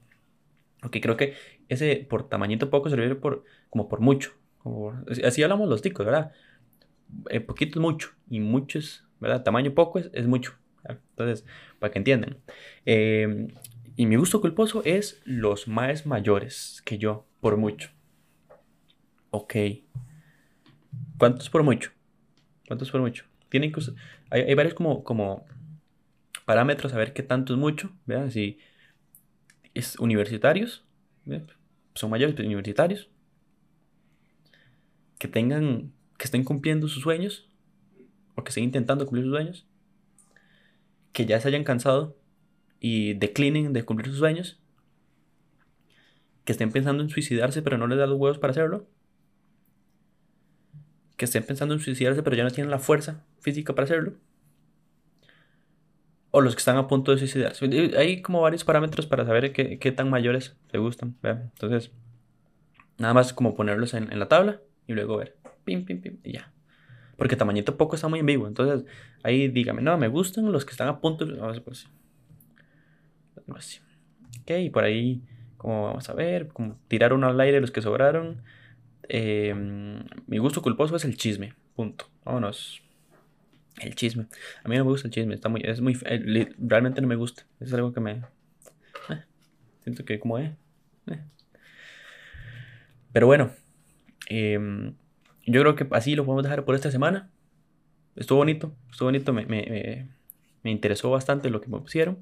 Ok, 0.83 0.97
creo 0.99 1.17
que 1.17 1.35
ese 1.69 2.07
por 2.09 2.27
tamañito 2.27 2.71
poco 2.71 2.89
se 2.89 2.95
refiere 2.95 3.15
por, 3.15 3.43
como 3.69 3.87
por 3.87 3.99
mucho. 3.99 4.31
así 5.23 5.43
hablamos 5.43 5.69
los 5.69 5.83
ticos, 5.83 6.03
¿verdad? 6.03 6.31
Eh, 7.29 7.39
poquito 7.39 7.79
es 7.79 7.81
mucho 7.81 8.09
y 8.29 8.39
mucho 8.39 8.79
es, 8.79 9.05
¿verdad? 9.19 9.43
Tamaño 9.43 9.73
poco 9.73 9.99
es, 9.99 10.09
es 10.13 10.27
mucho. 10.27 10.53
Entonces, 10.87 11.45
para 11.79 11.91
que 11.91 11.99
entiendan. 11.99 12.37
Em, 12.85 13.49
y 13.95 14.05
mi 14.05 14.15
gusto 14.15 14.41
culposo 14.41 14.81
es 14.85 15.21
los 15.25 15.67
más 15.67 16.05
mayores 16.05 16.81
que 16.85 16.97
yo, 16.97 17.25
por 17.39 17.57
mucho. 17.57 17.89
Ok. 19.31 19.55
¿Cuántos 21.17 21.49
por 21.49 21.63
mucho? 21.63 21.91
¿Cuántos 22.67 22.91
por 22.91 23.01
mucho? 23.01 23.25
Tienen 23.49 23.71
que 23.71 23.81
hay, 24.29 24.41
hay, 24.41 24.53
varios 24.53 24.73
como, 24.73 25.03
como 25.03 25.45
parámetros 26.45 26.93
a 26.93 26.97
ver 26.97 27.13
qué 27.13 27.23
tanto 27.23 27.53
es 27.53 27.59
mucho. 27.59 27.91
Vean, 28.05 28.29
si 28.31 28.59
es 29.73 29.97
universitarios, 29.99 30.85
son 31.93 32.09
mayores 32.09 32.35
pero 32.35 32.47
universitarios, 32.47 33.09
que 35.19 35.27
tengan, 35.27 35.93
que 36.17 36.25
estén 36.25 36.43
cumpliendo 36.43 36.87
sus 36.87 37.03
sueños, 37.03 37.49
o 38.35 38.43
que 38.43 38.49
estén 38.49 38.63
intentando 38.63 39.05
cumplir 39.05 39.25
sus 39.25 39.33
sueños, 39.33 39.67
que 41.11 41.25
ya 41.25 41.39
se 41.39 41.47
hayan 41.47 41.63
cansado 41.63 42.17
y 42.79 43.13
declinen 43.15 43.73
de 43.73 43.83
cumplir 43.83 44.09
sus 44.09 44.19
sueños, 44.19 44.59
que 46.45 46.51
estén 46.51 46.71
pensando 46.71 47.03
en 47.03 47.09
suicidarse 47.09 47.61
pero 47.61 47.77
no 47.77 47.87
les 47.87 47.97
da 47.97 48.07
los 48.07 48.19
huevos 48.19 48.39
para 48.39 48.51
hacerlo, 48.51 48.87
que 51.17 51.25
estén 51.25 51.43
pensando 51.43 51.73
en 51.73 51.79
suicidarse 51.79 52.23
pero 52.23 52.35
ya 52.35 52.43
no 52.43 52.51
tienen 52.51 52.71
la 52.71 52.79
fuerza 52.79 53.25
física 53.39 53.73
para 53.73 53.85
hacerlo. 53.85 54.13
O 56.31 56.41
los 56.41 56.55
que 56.55 56.59
están 56.59 56.77
a 56.77 56.87
punto 56.87 57.11
de 57.11 57.17
suicidarse. 57.17 57.65
Hay 57.97 58.21
como 58.21 58.41
varios 58.41 58.63
parámetros 58.63 59.07
para 59.07 59.25
saber 59.25 59.53
qué, 59.53 59.79
qué 59.79 59.91
tan 59.91 60.09
mayores 60.09 60.55
te 60.69 60.77
gustan. 60.77 61.17
Entonces, 61.23 61.91
nada 62.97 63.13
más 63.13 63.33
como 63.33 63.55
ponerlos 63.55 63.93
en, 63.93 64.11
en, 64.11 64.19
la 64.19 64.27
tabla 64.27 64.61
y 64.85 64.93
luego 64.93 65.17
ver. 65.17 65.36
Pim, 65.67 65.83
pim, 65.83 65.99
pim, 65.99 66.17
y 66.23 66.31
ya. 66.31 66.49
Porque 67.17 67.35
tamañito 67.35 67.75
poco 67.75 67.95
está 67.95 68.07
muy 68.07 68.21
en 68.21 68.25
vivo. 68.25 68.47
Entonces, 68.47 68.89
ahí 69.21 69.49
dígame, 69.49 69.81
no, 69.81 69.97
me 69.97 70.07
gustan 70.07 70.49
los 70.49 70.63
que 70.63 70.71
están 70.71 70.87
a 70.87 71.01
punto 71.01 71.25
de... 71.25 71.33
Vamos 71.35 71.59
pues, 71.59 71.89
así. 73.53 73.79
Ok, 74.41 74.51
y 74.61 74.69
por 74.69 74.85
ahí, 74.85 75.21
como 75.57 75.87
vamos 75.87 76.07
a 76.09 76.13
ver, 76.13 76.47
como 76.47 76.79
tirar 76.87 77.11
al 77.11 77.39
aire 77.41 77.59
los 77.59 77.71
que 77.71 77.81
sobraron. 77.81 78.43
Eh, 79.09 79.53
mi 80.25 80.37
gusto 80.37 80.61
culposo 80.61 80.95
es 80.95 81.03
el 81.03 81.17
chisme. 81.17 81.53
Punto. 81.75 82.09
Vámonos. 82.23 82.81
El 83.81 83.93
chisme. 83.95 84.27
A 84.63 84.69
mí 84.69 84.77
no 84.77 84.85
me 84.85 84.91
gusta 84.91 85.09
el 85.09 85.13
chisme. 85.13 85.33
Está 85.35 85.49
muy, 85.49 85.63
es 85.65 85.81
muy, 85.81 85.99
eh, 86.05 86.49
realmente 86.59 87.01
no 87.01 87.09
me 87.09 87.17
gusta. 87.17 87.45
Es 87.59 87.73
algo 87.73 87.91
que 87.91 87.99
me. 87.99 88.11
Eh, 89.09 89.23
siento 89.83 90.05
que 90.05 90.17
como 90.17 90.37
es. 90.37 90.51
Eh. 91.07 91.19
Pero 93.11 93.27
bueno. 93.27 93.51
Em, 94.29 94.93
yo 95.51 95.61
creo 95.61 95.75
que 95.75 95.87
así 95.91 96.15
lo 96.15 96.25
podemos 96.25 96.43
dejar 96.43 96.65
por 96.65 96.75
esta 96.75 96.91
semana. 96.91 97.31
Estuvo 98.15 98.39
bonito. 98.39 98.75
Estuvo 98.91 99.07
bonito. 99.07 99.33
Me, 99.33 99.45
me, 99.45 100.09
me 100.63 100.71
interesó 100.71 101.09
bastante 101.09 101.49
lo 101.49 101.61
que 101.61 101.69
me 101.69 101.79
pusieron. 101.79 102.19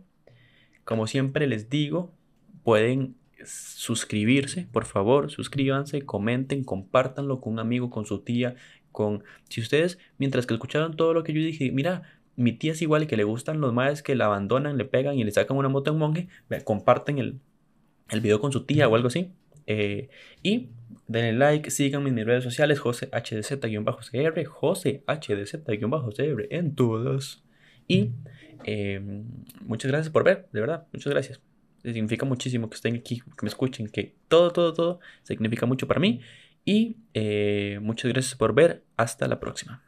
Como 0.84 1.08
siempre 1.08 1.48
les 1.48 1.70
digo, 1.70 2.14
pueden 2.64 3.16
suscribirse, 3.44 4.68
por 4.72 4.86
favor, 4.86 5.30
suscríbanse, 5.32 6.02
comenten, 6.04 6.64
compártanlo 6.64 7.42
con 7.42 7.54
un 7.54 7.60
amigo, 7.60 7.90
con 7.90 8.06
su 8.06 8.20
tía, 8.20 8.56
con... 8.92 9.24
Si 9.50 9.62
ustedes, 9.62 10.00
mientras 10.18 10.46
que 10.46 10.54
escucharon 10.54 10.96
todo 10.96 11.14
lo 11.14 11.24
que 11.24 11.34
yo 11.34 11.42
dije, 11.42 11.72
mira, 11.72 12.04
mi 12.36 12.54
tía 12.54 12.74
es 12.74 12.82
igual 12.82 13.08
que 13.08 13.18
le 13.18 13.24
gustan 13.24 13.62
los 13.62 13.74
madres 13.74 14.02
que 14.04 14.16
la 14.16 14.26
abandonan, 14.26 14.78
le 14.78 14.86
pegan 14.86 15.18
y 15.18 15.24
le 15.24 15.32
sacan 15.32 15.58
una 15.58 15.70
moto 15.70 15.92
un 15.94 16.00
monje, 16.00 16.28
comparten 16.64 17.20
el, 17.20 17.40
el 18.10 18.22
video 18.22 18.40
con 18.40 18.52
su 18.52 18.66
tía 18.66 18.88
o 18.88 18.96
algo 18.96 19.08
así. 19.08 19.32
Eh, 19.68 20.10
y 20.44 20.70
denle 21.08 21.34
like, 21.34 21.72
síganme 21.72 22.10
en 22.10 22.16
mis 22.16 22.26
redes 22.26 22.44
sociales, 22.44 22.80
José 22.80 23.10
HDZ-CR, 23.12 24.46
José 24.46 25.04
HDZ-CR 25.06 26.48
en 26.50 26.76
todas. 26.76 27.44
Y 27.88 28.12
eh, 28.64 29.00
muchas 29.62 29.92
gracias 29.92 30.12
por 30.12 30.24
ver, 30.24 30.48
de 30.52 30.62
verdad, 30.62 30.88
muchas 30.92 31.14
gracias 31.14 31.42
significa 31.94 32.26
muchísimo 32.26 32.70
que 32.70 32.76
estén 32.76 32.96
aquí, 32.96 33.20
que 33.20 33.44
me 33.44 33.50
escuchen, 33.50 33.88
que 33.88 34.16
todo, 34.28 34.52
todo, 34.52 34.74
todo 34.74 35.00
significa 35.24 35.66
mucho 35.66 35.88
para 35.88 36.00
mí. 36.00 36.22
Y 36.64 36.98
eh, 37.14 37.80
muchas 37.82 38.12
gracias 38.12 38.36
por 38.36 38.54
ver. 38.56 38.84
Hasta 38.98 39.28
la 39.28 39.40
próxima. 39.40 39.84